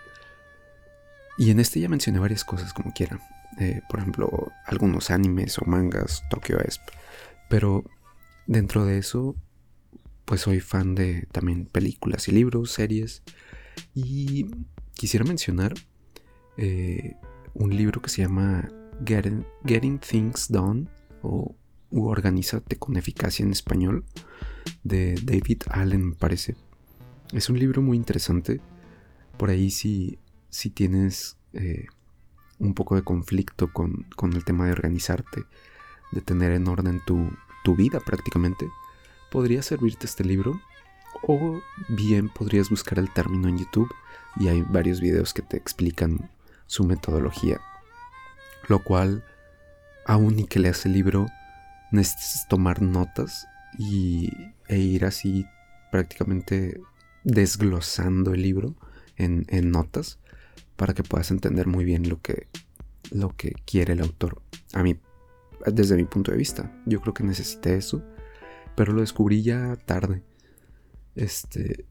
y 1.38 1.52
en 1.52 1.60
este 1.60 1.80
ya 1.80 1.90
mencioné 1.90 2.20
varias 2.20 2.44
cosas 2.44 2.74
como 2.74 2.94
quiera. 2.94 3.20
Eh, 3.60 3.82
por 3.90 4.00
ejemplo, 4.00 4.52
algunos 4.66 5.12
animes 5.12 5.58
o 5.60 5.66
mangas, 5.66 6.24
Tokyo 6.30 6.60
Esp. 6.60 6.82
Pero 7.50 7.84
dentro 8.48 8.86
de 8.86 8.98
eso, 8.98 9.36
pues 10.32 10.40
soy 10.40 10.62
fan 10.62 10.96
de 10.96 11.28
también 11.34 11.66
películas 11.66 12.30
y 12.30 12.32
libros, 12.32 12.72
series. 12.72 13.22
Y 13.94 14.46
quisiera 14.94 15.26
mencionar 15.26 15.74
eh, 16.56 17.18
un 17.54 17.76
libro 17.76 18.02
que 18.02 18.10
se 18.10 18.22
llama 18.22 18.72
Getting, 19.06 20.00
Things 20.00 20.48
Done 20.50 20.88
o 21.22 21.58
Organízate 21.90 22.78
con 22.78 22.96
eficacia 22.96 23.44
en 23.44 23.52
español 23.52 24.06
de 24.86 25.20
David 25.22 25.64
Allen, 25.70 26.12
me 26.12 26.16
parece. 26.16 26.56
es 27.34 27.50
un 27.50 27.60
libro 27.60 27.82
muy 27.82 27.98
interesante. 27.98 28.62
Por 29.38 29.50
ahí 29.50 29.70
si, 29.70 30.18
si 30.50 30.70
tienes 30.70 31.36
eh, 31.52 31.88
un 32.58 32.74
poco 32.74 32.96
de 32.96 33.02
conflicto 33.02 33.74
con, 33.74 34.06
con, 34.16 34.32
el 34.32 34.46
tema 34.46 34.68
de 34.68 34.72
organizarte, 34.72 35.44
de 36.14 36.22
tener 36.22 36.54
en 36.54 36.70
orden 36.70 37.02
tu, 37.06 37.30
tu 37.66 37.76
vida 37.76 38.00
prácticamente, 38.00 38.66
podría 39.32 39.64
servirte 39.64 40.06
este 40.06 40.24
libro. 40.24 40.62
O 41.24 41.62
bien 41.90 42.30
podrías 42.30 42.70
buscar 42.70 43.00
el 43.00 43.12
término 43.12 43.48
en 43.48 43.58
YouTube 43.58 43.92
y 44.38 44.48
hay 44.48 44.62
varios 44.62 45.02
videos 45.02 45.34
que 45.34 45.42
te 45.42 45.58
explican 45.58 46.30
su 46.68 46.84
metodología. 46.84 47.60
Lo 48.68 48.84
cual, 48.84 49.24
aún 50.06 50.40
y 50.40 50.46
que 50.46 50.60
leas 50.60 50.86
el 50.86 50.94
libro, 50.94 51.28
necesitas 51.92 52.48
tomar 52.48 52.82
notas 52.82 53.48
y, 53.78 54.30
e 54.68 54.78
ir 54.78 55.06
así 55.06 55.46
prácticamente 55.92 56.80
desglosando 57.24 58.34
el 58.34 58.42
libro 58.42 58.76
en, 59.18 59.46
notas 59.70 60.18
para 60.76 60.94
que 60.94 61.04
puedas 61.04 61.30
entender 61.30 61.68
muy 61.68 61.86
bien 61.86 62.10
lo 62.10 62.20
que, 62.22 62.48
lo 63.12 63.36
que 63.36 63.54
quiere 63.66 63.94
el 63.94 64.02
autor. 64.02 64.42
A 64.74 64.82
mí, 64.82 64.98
desde 65.68 65.96
mi 65.96 66.06
punto 66.06 66.32
de 66.32 66.38
vista, 66.38 66.72
yo 66.86 67.02
creo 67.02 67.14
que 67.14 67.24
necesité 67.24 67.76
eso, 67.76 68.04
pero 68.76 68.94
lo 68.94 69.02
descubrí 69.02 69.44
ya 69.44 69.76
tarde. 69.76 70.24
Este, 71.16 71.86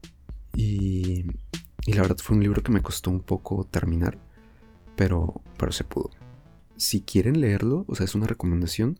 y, 0.53 1.25
y 1.85 1.93
la 1.93 2.01
verdad 2.01 2.17
fue 2.17 2.35
un 2.35 2.43
libro 2.43 2.63
que 2.63 2.71
me 2.71 2.81
costó 2.81 3.09
un 3.09 3.21
poco 3.21 3.65
terminar, 3.65 4.19
pero, 4.95 5.41
pero 5.57 5.71
se 5.71 5.83
pudo. 5.83 6.11
Si 6.77 7.01
quieren 7.01 7.41
leerlo, 7.41 7.85
o 7.87 7.95
sea, 7.95 8.05
es 8.05 8.15
una 8.15 8.27
recomendación, 8.27 8.99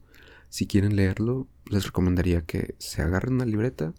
si 0.50 0.68
quieren 0.68 0.96
leerlo, 0.96 1.48
les 1.66 1.86
recomendaría 1.86 2.42
que 2.42 2.76
se 2.78 3.02
agarren 3.02 3.36
una 3.36 3.46
libreta 3.46 3.94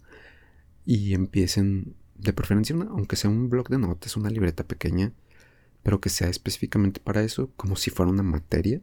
y 0.85 1.13
empiecen, 1.13 1.95
de 2.15 2.33
preferencia, 2.33 2.75
aunque 2.89 3.15
sea 3.15 3.29
un 3.29 3.49
blog 3.49 3.69
de 3.69 3.79
notas, 3.79 4.15
una 4.17 4.29
libreta 4.29 4.63
pequeña, 4.63 5.13
pero 5.81 5.99
que 5.99 6.09
sea 6.09 6.29
específicamente 6.29 6.99
para 6.99 7.23
eso, 7.23 7.51
como 7.57 7.75
si 7.75 7.89
fuera 7.89 8.11
una 8.11 8.23
materia 8.23 8.81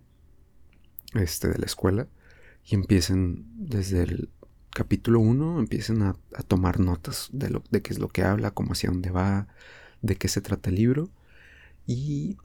este, 1.15 1.49
de 1.49 1.59
la 1.59 1.67
escuela, 1.67 2.09
y 2.65 2.75
empiecen 2.75 3.47
desde 3.57 4.03
el 4.03 4.31
capítulo 4.71 5.21
1, 5.21 5.59
empiecen 5.59 6.03
a, 6.03 6.17
tomar 6.47 6.81
notas 6.81 7.29
de, 7.33 7.51
lo, 7.51 7.63
de 7.71 7.83
qué 7.83 7.93
es 7.93 7.99
lo 7.99 8.09
que 8.09 8.23
habla, 8.23 8.53
cómo 8.53 8.73
hacia 8.73 8.91
dónde 8.91 9.11
va, 9.11 9.49
de 10.03 10.17
qué 10.17 10.29
se 10.29 10.41
trata 10.41 10.71
el 10.71 10.77
libro, 10.77 11.11
y 11.87 12.37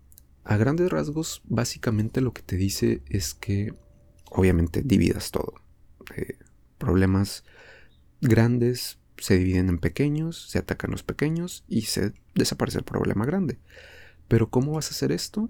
a 0.43 0.57
grandes 0.57 0.89
rasgos, 0.89 1.41
básicamente 1.45 2.21
lo 2.21 2.33
que 2.33 2.41
te 2.41 2.55
dice 2.55 3.01
es 3.07 3.33
que 3.33 3.73
obviamente 4.31 4.81
dividas 4.83 5.31
todo. 5.31 5.55
Eh, 6.15 6.37
problemas 6.77 7.43
grandes 8.21 8.99
se 9.17 9.37
dividen 9.37 9.69
en 9.69 9.79
pequeños, 9.79 10.49
se 10.49 10.59
atacan 10.59 10.91
los 10.91 11.03
pequeños 11.03 11.63
y 11.67 11.83
se 11.83 12.13
desaparece 12.33 12.79
el 12.79 12.83
problema 12.83 13.25
grande. 13.25 13.59
Pero 14.27 14.49
¿cómo 14.49 14.73
vas 14.73 14.87
a 14.87 14.91
hacer 14.91 15.11
esto? 15.11 15.49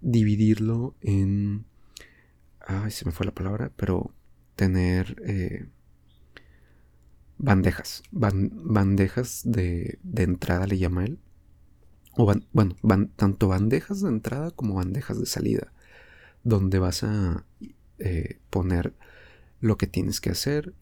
Dividirlo 0.00 0.94
en... 1.00 1.64
Ay, 2.60 2.90
se 2.90 3.04
me 3.04 3.12
fue 3.12 3.26
la 3.26 3.34
palabra, 3.34 3.72
pero 3.76 4.14
tener 4.56 5.22
eh, 5.26 5.66
bandejas. 7.38 8.02
bandejas 8.10 9.42
de, 9.44 9.98
entrada 10.16 10.66
le 10.66 10.78
llama 10.78 11.04
él. 11.04 11.18
O 12.16 12.32
bueno, 12.52 12.76
tanto 13.16 13.48
bandejas 13.48 14.02
de 14.02 14.08
entrada 14.08 14.50
como 14.50 14.74
bandejas 14.74 15.18
de 15.18 15.26
salida. 15.26 15.72
Donde 16.44 16.78
vas 16.78 17.04
a 17.04 17.44
eh, 17.98 18.38
poner 18.50 18.94
lo 19.60 19.78
que 19.78 19.86
tienes 19.86 20.20
que 20.20 20.30
hacer, 20.30 20.74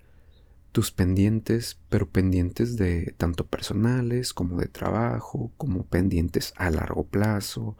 tus 0.72 0.92
pendientes, 0.92 1.78
pero 1.88 2.08
pendientes 2.08 2.76
de 2.76 3.14
tanto 3.18 3.46
personales 3.46 4.32
como 4.32 4.58
de 4.58 4.68
trabajo, 4.68 5.52
como 5.56 5.84
pendientes 5.84 6.54
a 6.56 6.70
largo 6.70 7.04
plazo, 7.04 7.76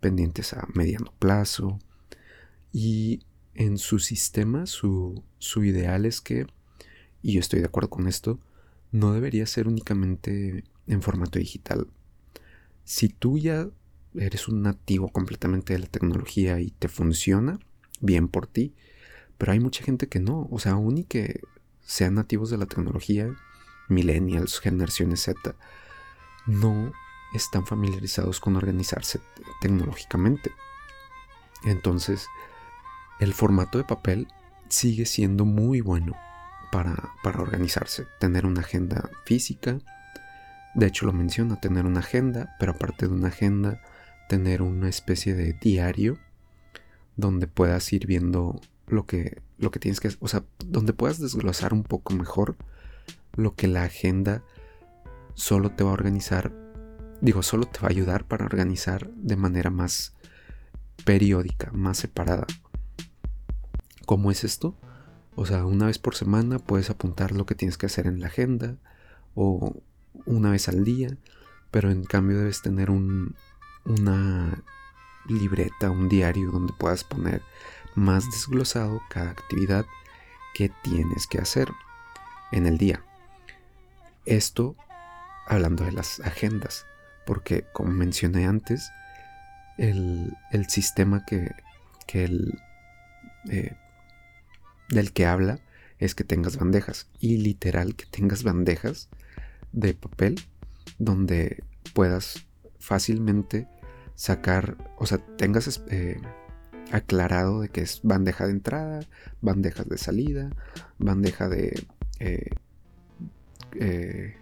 pendientes 0.00 0.52
a 0.52 0.66
mediano 0.74 1.12
plazo. 1.18 1.78
Y 2.72 3.24
en 3.54 3.78
su 3.78 3.98
sistema, 3.98 4.66
su, 4.66 5.22
su 5.38 5.64
ideal 5.64 6.06
es 6.06 6.20
que, 6.20 6.46
y 7.22 7.32
yo 7.34 7.40
estoy 7.40 7.60
de 7.60 7.66
acuerdo 7.66 7.90
con 7.90 8.08
esto, 8.08 8.40
no 8.90 9.12
debería 9.12 9.46
ser 9.46 9.68
únicamente 9.68 10.64
en 10.86 11.02
formato 11.02 11.38
digital. 11.38 11.86
Si 12.84 13.08
tú 13.08 13.38
ya 13.38 13.68
eres 14.14 14.48
un 14.48 14.62
nativo 14.62 15.08
completamente 15.08 15.72
de 15.72 15.78
la 15.78 15.86
tecnología 15.86 16.60
y 16.60 16.70
te 16.70 16.88
funciona, 16.88 17.58
bien 18.00 18.28
por 18.28 18.46
ti, 18.46 18.74
pero 19.38 19.52
hay 19.52 19.60
mucha 19.60 19.84
gente 19.84 20.08
que 20.08 20.20
no, 20.20 20.48
o 20.50 20.58
sea, 20.58 20.72
aún 20.72 20.98
y 20.98 21.04
que 21.04 21.40
sean 21.80 22.14
nativos 22.14 22.50
de 22.50 22.58
la 22.58 22.66
tecnología, 22.66 23.34
millennials, 23.88 24.60
generaciones 24.60 25.22
Z, 25.22 25.56
no 26.46 26.92
están 27.34 27.66
familiarizados 27.66 28.40
con 28.40 28.56
organizarse 28.56 29.20
tecnológicamente. 29.60 30.52
Entonces, 31.64 32.26
el 33.22 33.34
formato 33.34 33.78
de 33.78 33.84
papel 33.84 34.26
sigue 34.68 35.06
siendo 35.06 35.44
muy 35.44 35.80
bueno 35.80 36.14
para, 36.72 37.10
para 37.22 37.40
organizarse, 37.40 38.06
tener 38.18 38.46
una 38.46 38.62
agenda 38.62 39.10
física, 39.24 39.78
de 40.74 40.86
hecho 40.86 41.06
lo 41.06 41.12
menciona, 41.12 41.60
tener 41.60 41.86
una 41.86 42.00
agenda, 42.00 42.56
pero 42.58 42.72
aparte 42.72 43.06
de 43.06 43.12
una 43.12 43.28
agenda, 43.28 43.80
tener 44.28 44.62
una 44.62 44.88
especie 44.88 45.34
de 45.34 45.52
diario 45.52 46.18
donde 47.16 47.46
puedas 47.46 47.92
ir 47.92 48.06
viendo 48.06 48.60
lo 48.86 49.06
que, 49.06 49.40
lo 49.58 49.70
que 49.70 49.78
tienes 49.78 50.00
que 50.00 50.08
hacer, 50.08 50.18
o 50.20 50.28
sea, 50.28 50.42
donde 50.64 50.92
puedas 50.92 51.20
desglosar 51.20 51.72
un 51.72 51.84
poco 51.84 52.14
mejor 52.14 52.56
lo 53.34 53.54
que 53.54 53.68
la 53.68 53.84
agenda 53.84 54.42
solo 55.34 55.70
te 55.70 55.84
va 55.84 55.90
a 55.90 55.94
organizar, 55.94 56.52
digo, 57.20 57.42
solo 57.42 57.66
te 57.66 57.78
va 57.80 57.88
a 57.88 57.90
ayudar 57.90 58.24
para 58.24 58.46
organizar 58.46 59.10
de 59.10 59.36
manera 59.36 59.70
más 59.70 60.14
periódica, 61.04 61.70
más 61.72 61.98
separada. 61.98 62.46
¿Cómo 64.06 64.30
es 64.30 64.44
esto? 64.44 64.76
O 65.34 65.46
sea, 65.46 65.64
una 65.64 65.86
vez 65.86 65.98
por 65.98 66.14
semana 66.14 66.58
puedes 66.58 66.90
apuntar 66.90 67.32
lo 67.32 67.46
que 67.46 67.54
tienes 67.54 67.78
que 67.78 67.86
hacer 67.86 68.06
en 68.06 68.20
la 68.20 68.26
agenda 68.26 68.76
o 69.34 69.82
una 70.26 70.50
vez 70.50 70.68
al 70.68 70.84
día, 70.84 71.16
pero 71.70 71.90
en 71.90 72.04
cambio 72.04 72.38
debes 72.38 72.60
tener 72.62 72.90
un, 72.90 73.34
una 73.84 74.62
libreta, 75.26 75.90
un 75.90 76.08
diario 76.08 76.50
donde 76.50 76.72
puedas 76.74 77.04
poner 77.04 77.42
más 77.94 78.24
desglosado 78.30 79.00
cada 79.10 79.30
actividad 79.30 79.86
que 80.54 80.70
tienes 80.82 81.26
que 81.26 81.38
hacer 81.38 81.68
en 82.50 82.66
el 82.66 82.78
día. 82.78 83.02
Esto 84.26 84.76
hablando 85.46 85.84
de 85.84 85.92
las 85.92 86.20
agendas, 86.20 86.86
porque 87.26 87.64
como 87.72 87.90
mencioné 87.90 88.46
antes, 88.46 88.90
el, 89.78 90.36
sistema 90.68 91.24
que, 91.24 91.52
el, 92.12 92.58
eh, 93.50 93.76
del 94.92 95.12
que 95.12 95.26
habla 95.26 95.58
es 95.98 96.14
que 96.14 96.24
tengas 96.24 96.56
bandejas 96.56 97.08
y 97.18 97.38
literal 97.38 97.96
que 97.96 98.06
tengas 98.06 98.42
bandejas 98.42 99.08
de 99.72 99.94
papel 99.94 100.40
donde 100.98 101.64
puedas 101.94 102.46
fácilmente 102.78 103.68
sacar, 104.14 104.76
o 104.98 105.06
sea, 105.06 105.18
tengas 105.36 105.82
eh, 105.88 106.20
aclarado 106.90 107.60
de 107.60 107.70
que 107.70 107.80
es 107.80 108.00
bandeja 108.02 108.46
de 108.46 108.52
entrada, 108.52 109.00
bandejas 109.40 109.88
de 109.88 109.98
salida, 109.98 110.50
bandeja 110.98 111.48
de 111.48 111.86
eh, 112.20 112.50
eh, 113.80 114.36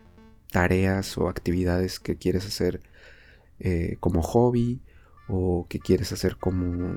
tareas 0.50 1.16
o 1.16 1.28
actividades 1.28 2.00
que 2.00 2.16
quieres 2.16 2.46
hacer 2.46 2.82
como 4.00 4.22
hobby 4.22 4.80
o 5.28 5.66
que 5.68 5.80
quieres 5.80 6.12
hacer 6.12 6.38
como 6.38 6.96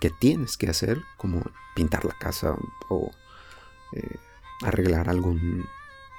que 0.00 0.10
tienes 0.10 0.56
que 0.56 0.68
hacer 0.68 1.02
como 1.16 1.42
pintar 1.74 2.04
la 2.04 2.16
casa 2.18 2.56
o 2.88 3.10
arreglar 4.62 5.08
algún 5.08 5.66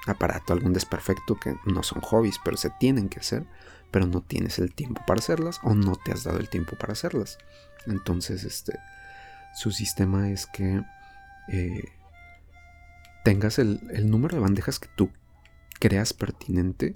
aparato, 0.06 0.52
algún 0.52 0.72
desperfecto 0.72 1.36
que 1.36 1.56
no 1.66 1.82
son 1.82 2.00
hobbies, 2.00 2.40
pero 2.44 2.56
se 2.56 2.70
tienen 2.70 3.08
que 3.08 3.20
hacer, 3.20 3.46
pero 3.90 4.06
no 4.06 4.22
tienes 4.22 4.58
el 4.58 4.74
tiempo 4.74 5.02
para 5.06 5.20
hacerlas 5.20 5.60
o 5.62 5.74
no 5.74 5.96
te 5.96 6.12
has 6.12 6.24
dado 6.24 6.38
el 6.38 6.48
tiempo 6.48 6.76
para 6.76 6.92
hacerlas. 6.92 7.38
Entonces, 7.86 8.44
este, 8.44 8.78
su 9.54 9.70
sistema 9.70 10.30
es 10.30 10.46
que 10.46 10.82
eh, 11.48 11.84
tengas 13.24 13.58
el, 13.58 13.80
número 14.10 14.36
de 14.36 14.42
bandejas 14.42 14.78
que 14.78 14.88
tú 14.96 15.10
creas 15.78 16.12
pertinente 16.12 16.94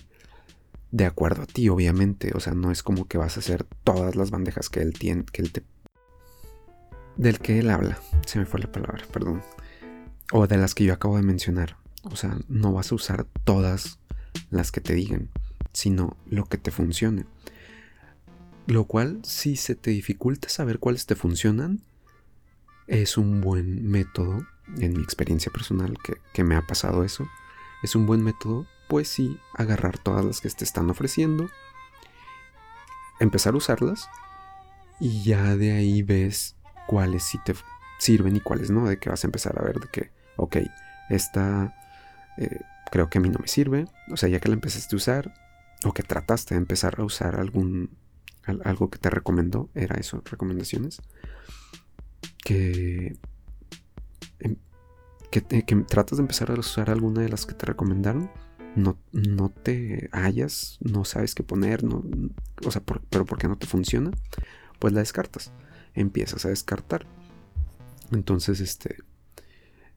de 0.91 1.07
acuerdo 1.07 1.43
a 1.43 1.47
ti, 1.47 1.69
obviamente. 1.69 2.33
O 2.35 2.41
sea, 2.41 2.55
no 2.55 2.71
es 2.71 2.83
como 2.83 3.07
que 3.07 3.19
vas 3.19 3.37
a 3.37 3.41
hacer 3.41 3.65
todas 3.85 4.15
las 4.17 4.31
bandejas 4.31 4.69
que 4.69 4.81
él 4.81 4.93
tiene, 4.93 5.25
que 5.25 5.43
él 5.43 5.53
te... 5.53 5.63
Del 7.17 7.39
que 7.39 7.59
él 7.59 7.71
habla. 7.71 7.99
Se 8.27 8.39
me 8.39 8.47
fue 8.47 8.61
la 8.61 8.71
palabra, 8.71 9.05
perdón. 9.13 9.43
O 10.33 10.47
de 10.47 10.57
las 10.57 10.75
que 10.75 10.85
yo 10.85 10.93
acabo 10.93 11.17
de 11.17 11.23
mencionar. 11.23 11.77
O 12.03 12.17
sea, 12.17 12.37
no 12.49 12.73
vas 12.73 12.93
a 12.93 12.95
usar 12.95 13.27
todas 13.45 13.99
las 14.51 14.73
que 14.73 14.81
te 14.81 14.95
digan, 14.95 15.31
sino 15.73 16.17
lo 16.27 16.45
que 16.47 16.59
te 16.59 16.71
funcione. 16.71 17.25
Lo 18.67 18.85
cual, 18.85 19.21
si 19.25 19.57
se 19.57 19.75
te 19.75 19.91
dificulta 19.91 20.49
saber 20.49 20.79
cuáles 20.79 21.07
te 21.07 21.15
funcionan, 21.15 21.83
es 22.87 23.17
un 23.17 23.41
buen 23.41 23.89
método, 23.89 24.47
en 24.79 24.95
mi 24.95 25.03
experiencia 25.03 25.53
personal 25.53 25.97
que, 26.33 26.45
me 26.45 26.57
ha 26.57 26.67
pasado 26.67 27.05
eso, 27.05 27.29
es 27.83 27.95
un 27.95 28.07
buen 28.07 28.23
método 28.23 28.67
pues 28.89 29.09
sí, 29.09 29.39
agarrar 29.55 29.99
todas 29.99 30.25
las 30.25 30.41
que 30.41 30.51
te 30.51 30.65
están 30.65 30.91
ofreciendo, 30.91 31.49
empezar 33.21 33.55
a 33.55 33.57
usarlas 33.57 34.09
y 35.01 35.23
ya 35.25 35.57
de 35.57 35.73
ahí 35.73 36.03
ves 36.03 36.54
cuáles 36.87 37.23
sí 37.23 37.39
te 37.45 37.55
sirven 37.99 38.37
y 38.37 38.41
cuáles 38.41 38.71
no, 38.71 38.87
de 38.87 38.99
que 38.99 39.11
vas 39.11 39.25
a 39.25 39.27
empezar 39.27 39.59
a 39.59 39.65
ver 39.65 39.81
de 39.81 39.89
que, 39.89 40.11
ok, 40.37 40.57
esta 41.11 41.75
eh, 42.39 42.61
creo 42.91 43.09
que 43.09 43.19
a 43.19 43.21
mí 43.21 43.29
no 43.29 43.39
me 43.39 43.49
sirve, 43.49 43.87
o 44.11 44.17
sea, 44.17 44.29
ya 44.29 44.41
que 44.41 44.49
la 44.49 44.55
empezaste 44.55 44.95
a 44.95 44.99
usar 44.99 45.35
o 45.85 45.93
que 45.93 46.03
trataste 46.03 46.55
de 46.55 46.59
empezar 46.59 46.97
a 46.99 47.05
usar 47.05 47.37
algún 47.37 47.91
algo 48.65 48.91
que 48.91 48.99
te 48.99 49.09
recomendó, 49.09 49.71
era 49.75 49.97
eso, 49.97 50.23
recomendaciones, 50.25 51.01
que, 52.45 53.17
em, 54.39 54.57
que, 55.31 55.41
tratas 55.89 56.19
de 56.19 56.23
empezar 56.23 56.51
a 56.51 56.55
usar 56.55 56.91
alguna 56.91 57.23
de 57.23 57.31
las 57.31 57.47
que 57.47 57.55
te 57.55 57.65
recomendaron 57.67 58.31
no, 58.77 58.99
no 59.13 59.49
te 59.49 60.09
hallas, 60.13 60.79
no 60.81 61.05
sabes 61.05 61.35
qué 61.35 61.43
poner, 61.43 61.85
o 62.65 62.71
sea, 62.71 62.83
pero 63.09 63.25
porque 63.25 63.49
no 63.49 63.57
te 63.57 63.67
funciona, 63.67 64.11
pues 64.79 64.93
la 64.93 65.01
descartas. 65.01 65.53
Empiezas 65.95 66.45
a 66.45 66.49
descartar. 66.49 67.07
Entonces, 68.13 68.61
este, 68.61 68.99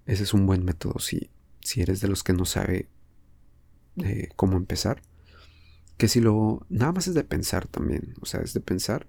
ese 0.05 0.23
es 0.23 0.33
un 0.33 0.45
buen 0.45 0.63
método 0.63 0.99
si, 0.99 1.29
si 1.61 1.81
eres 1.81 2.01
de 2.01 2.07
los 2.07 2.23
que 2.23 2.33
no 2.33 2.45
sabe 2.45 2.87
eh, 3.97 4.29
cómo 4.35 4.57
empezar. 4.57 5.01
Que 5.97 6.07
si 6.07 6.21
lo, 6.21 6.65
nada 6.69 6.91
más 6.91 7.07
es 7.07 7.15
de 7.15 7.23
pensar 7.23 7.67
también, 7.67 8.13
o 8.21 8.25
sea, 8.25 8.41
es 8.41 8.53
de 8.53 8.59
pensar, 8.59 9.07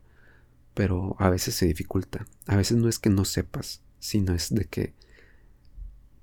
pero 0.75 1.17
a 1.19 1.29
veces 1.29 1.55
se 1.55 1.67
dificulta. 1.67 2.27
A 2.47 2.57
veces 2.57 2.79
no 2.79 2.89
es 2.89 2.99
que 2.99 3.11
no 3.11 3.25
sepas, 3.25 3.83
sino 3.99 4.35
es 4.35 4.55
de 4.55 4.65
que 4.65 4.95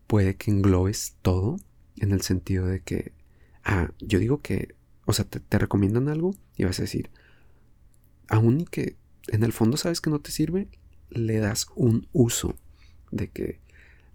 puede 0.07 0.36
que 0.36 0.51
englobes 0.51 1.16
todo 1.22 1.57
en 1.97 2.11
el 2.11 2.22
sentido 2.22 2.66
de 2.66 2.82
que 2.82 3.13
Ah, 3.66 3.89
yo 3.99 4.20
digo 4.20 4.41
que, 4.41 4.76
o 5.05 5.13
sea, 5.13 5.26
te, 5.26 5.57
recomiendan 5.57 6.07
algo 6.07 6.36
y 6.55 6.66
vas 6.66 6.78
a 6.80 6.84
decir, 6.84 7.09
aún 8.28 8.61
y 8.61 8.66
que 8.66 8.95
en 9.28 9.44
el 9.44 9.54
fondo 9.54 9.78
sabes 9.78 10.02
que 10.02 10.10
no 10.10 10.20
te 10.20 10.32
sirve, 10.32 10.68
le 11.10 11.40
das 11.40 11.68
un 11.76 12.08
uso 12.14 12.56
de 13.12 13.30
que, 13.30 13.60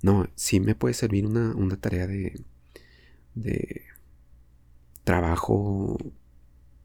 no, 0.03 0.29
sí 0.35 0.61
me 0.61 0.75
puede 0.75 0.95
servir 0.95 1.27
una, 1.27 1.55
una 1.55 1.77
tarea 1.77 2.07
de, 2.07 2.41
de 3.35 3.83
trabajo 5.05 5.99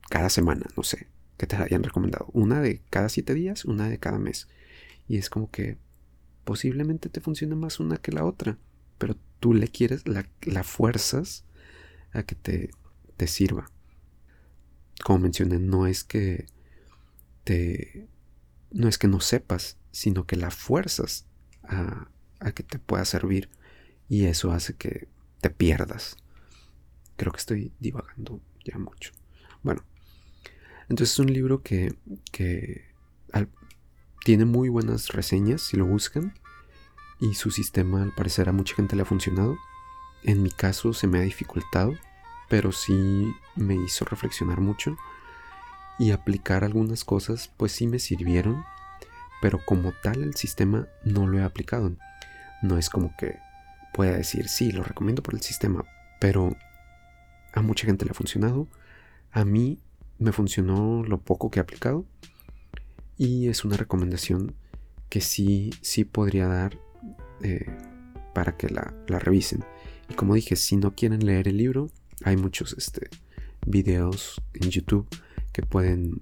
cada 0.09 0.29
semana, 0.29 0.65
no 0.75 0.83
sé, 0.83 1.07
que 1.37 1.47
te 1.47 1.55
hayan 1.55 1.83
recomendado. 1.83 2.27
Una 2.33 2.61
de 2.61 2.81
cada 2.89 3.09
siete 3.09 3.33
días, 3.33 3.65
una 3.65 3.89
de 3.89 3.99
cada 3.99 4.19
mes. 4.19 4.47
Y 5.07 5.17
es 5.17 5.29
como 5.29 5.51
que 5.51 5.77
posiblemente 6.43 7.09
te 7.09 7.21
funcione 7.21 7.55
más 7.55 7.79
una 7.79 7.97
que 7.97 8.11
la 8.11 8.25
otra, 8.25 8.57
pero 8.97 9.15
tú 9.39 9.53
le 9.53 9.67
quieres, 9.67 10.07
la, 10.07 10.27
la 10.43 10.63
fuerzas 10.63 11.43
a 12.13 12.23
que 12.23 12.35
te, 12.35 12.69
te 13.17 13.27
sirva. 13.27 13.69
Como 15.03 15.19
mencioné, 15.19 15.59
no 15.59 15.87
es 15.87 16.03
que 16.03 16.45
te 17.43 18.07
no 18.75 18.89
es 18.89 18.97
que 18.97 19.07
no 19.07 19.21
sepas, 19.21 19.77
sino 19.91 20.27
que 20.27 20.35
la 20.35 20.51
fuerzas 20.51 21.25
a, 21.63 22.09
que 22.53 22.61
te 22.61 22.77
pueda 22.77 23.05
servir 23.05 23.49
y 24.07 24.25
eso 24.25 24.51
hace 24.51 24.75
que 24.75 25.07
te 25.41 25.49
pierdas. 25.49 26.17
Creo 27.15 27.31
que 27.31 27.39
estoy 27.39 27.73
divagando 27.79 28.41
ya 28.63 28.77
mucho. 28.77 29.11
Bueno, 29.63 29.83
entonces 30.89 31.13
es 31.13 31.19
un 31.19 31.33
libro 31.33 31.63
que, 31.63 31.95
que 32.31 32.83
tiene 34.23 34.45
muy 34.45 34.69
buenas 34.69 35.09
reseñas 35.09 35.61
si 35.61 35.77
lo 35.77 35.85
buscan 35.85 36.33
y 37.19 37.35
su 37.35 37.51
sistema 37.51 38.03
al 38.03 38.13
parecer 38.13 38.49
a 38.49 38.51
mucha 38.51 38.75
gente 38.75 38.95
le 38.95 39.03
ha 39.03 39.05
funcionado. 39.05 39.57
En 40.23 40.43
mi 40.43 40.51
caso 40.51 40.93
se 40.93 41.07
me 41.07 41.19
ha 41.19 41.21
dificultado, 41.21 41.93
pero 42.49 42.73
sí 42.73 43.31
me 43.55 43.75
hizo 43.75 44.03
reflexionar 44.03 44.59
mucho 44.59 44.97
y 45.97 46.11
aplicar 46.11 46.63
algunas 46.63 47.03
cosas, 47.03 47.51
pues 47.57 47.71
sí 47.71 47.87
me 47.87 47.99
sirvieron, 47.99 48.63
pero 49.41 49.59
como 49.65 49.93
tal 50.03 50.23
el 50.23 50.35
sistema 50.35 50.87
no 51.03 51.27
lo 51.27 51.39
he 51.39 51.43
aplicado. 51.43 51.95
No 52.61 52.77
es 52.77 52.89
como 52.89 53.15
que 53.17 53.37
pueda 53.93 54.17
decir, 54.17 54.47
sí, 54.49 54.71
lo 54.71 54.83
recomiendo 54.83 55.23
por 55.23 55.33
el 55.33 55.41
sistema, 55.41 55.85
pero 56.19 56.55
a 57.53 57.61
mucha 57.61 57.85
gente 57.85 58.05
le 58.05 58.11
ha 58.11 58.15
funcionado, 58.15 58.67
a 59.31 59.45
mí 59.45 59.79
me 60.19 60.31
funcionó 60.31 61.03
lo 61.03 61.19
poco 61.19 61.49
que 61.49 61.59
he 61.59 61.61
aplicado 61.61 62.05
y 63.17 63.47
es 63.47 63.63
una 63.63 63.77
recomendación 63.77 64.55
que 65.09 65.21
sí, 65.21 65.71
sí 65.81 66.03
podría 66.03 66.47
dar 66.47 66.77
eh, 67.41 67.65
para 68.33 68.57
que 68.57 68.69
la, 68.69 68.93
la 69.07 69.19
revisen. 69.19 69.63
Y 70.09 70.15
como 70.15 70.35
dije, 70.35 70.55
si 70.55 70.75
no 70.75 70.93
quieren 70.93 71.25
leer 71.25 71.47
el 71.47 71.57
libro, 71.57 71.89
hay 72.23 72.35
muchos 72.37 72.73
este, 72.77 73.09
videos 73.65 74.41
en 74.53 74.69
YouTube 74.69 75.07
que 75.55 75.61
pueden 75.61 76.21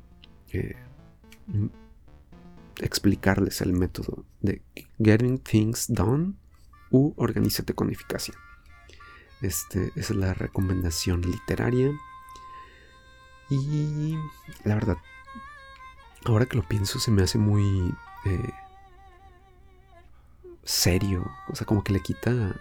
eh, 0.51 0.75
explicarles 2.79 3.61
el 3.61 3.73
método 3.73 4.25
de 4.41 4.61
Getting 5.03 5.39
Things 5.39 5.91
Done 5.91 6.35
u 6.91 7.15
Organízate 7.17 7.73
con 7.73 7.89
Eficacia. 7.89 8.35
Este, 9.41 9.87
esa 9.95 10.13
es 10.13 10.19
la 10.19 10.35
recomendación 10.35 11.21
literaria. 11.21 11.89
Y 13.49 14.15
la 14.65 14.75
verdad, 14.75 14.97
ahora 16.25 16.45
que 16.45 16.57
lo 16.57 16.67
pienso, 16.67 16.99
se 16.99 17.09
me 17.09 17.23
hace 17.23 17.39
muy 17.39 17.91
eh, 18.25 18.53
serio. 20.61 21.25
O 21.49 21.55
sea, 21.55 21.65
como 21.65 21.83
que 21.83 21.93
le 21.93 22.01
quita 22.01 22.55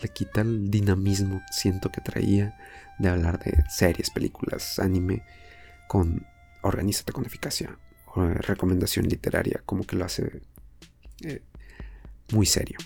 le 0.00 0.08
quita 0.08 0.40
el 0.40 0.70
dinamismo, 0.70 1.42
siento 1.50 1.92
que 1.92 2.00
traía 2.00 2.56
de 2.98 3.10
hablar 3.10 3.38
de 3.38 3.64
series, 3.68 4.08
películas, 4.08 4.78
anime, 4.78 5.22
con 5.94 6.26
organízate 6.62 7.12
con 7.12 7.24
eficacia, 7.24 7.78
o 8.16 8.24
recomendación 8.24 9.06
literaria, 9.06 9.62
como 9.64 9.84
que 9.84 9.94
lo 9.94 10.04
hace 10.04 10.42
eh, 11.20 11.40
muy 12.32 12.46
serio. 12.46 12.78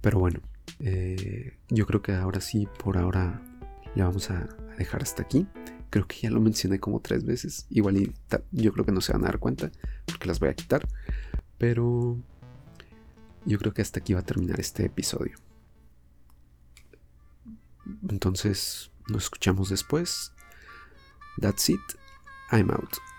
Pero 0.00 0.18
bueno, 0.18 0.40
eh, 0.80 1.56
yo 1.68 1.86
creo 1.86 2.02
que 2.02 2.12
ahora 2.12 2.40
sí, 2.40 2.66
por 2.82 2.98
ahora 2.98 3.40
le 3.94 4.02
vamos 4.02 4.32
a, 4.32 4.48
dejar 4.76 5.02
hasta 5.02 5.22
aquí. 5.22 5.46
Creo 5.90 6.08
que 6.08 6.16
ya 6.22 6.30
lo 6.30 6.40
mencioné 6.40 6.80
como 6.80 6.98
tres 6.98 7.24
veces. 7.24 7.66
Igual 7.70 7.98
y 7.98 8.12
yo 8.50 8.72
creo 8.72 8.84
que 8.84 8.90
no 8.90 9.00
se 9.00 9.12
van 9.12 9.22
a 9.22 9.26
dar 9.26 9.38
cuenta 9.38 9.70
porque 10.04 10.26
las 10.26 10.40
voy 10.40 10.48
a 10.48 10.54
quitar. 10.54 10.88
Pero 11.56 12.18
yo 13.44 13.58
creo 13.60 13.72
que 13.72 13.82
hasta 13.82 14.00
aquí 14.00 14.12
va 14.12 14.20
a 14.20 14.26
terminar 14.26 14.58
este 14.58 14.84
episodio. 14.86 15.36
Entonces, 18.08 18.90
nos 19.08 19.22
escuchamos 19.22 19.68
después. 19.68 20.32
That's 21.40 21.68
it. 21.68 21.78
Timeout. 22.54 23.13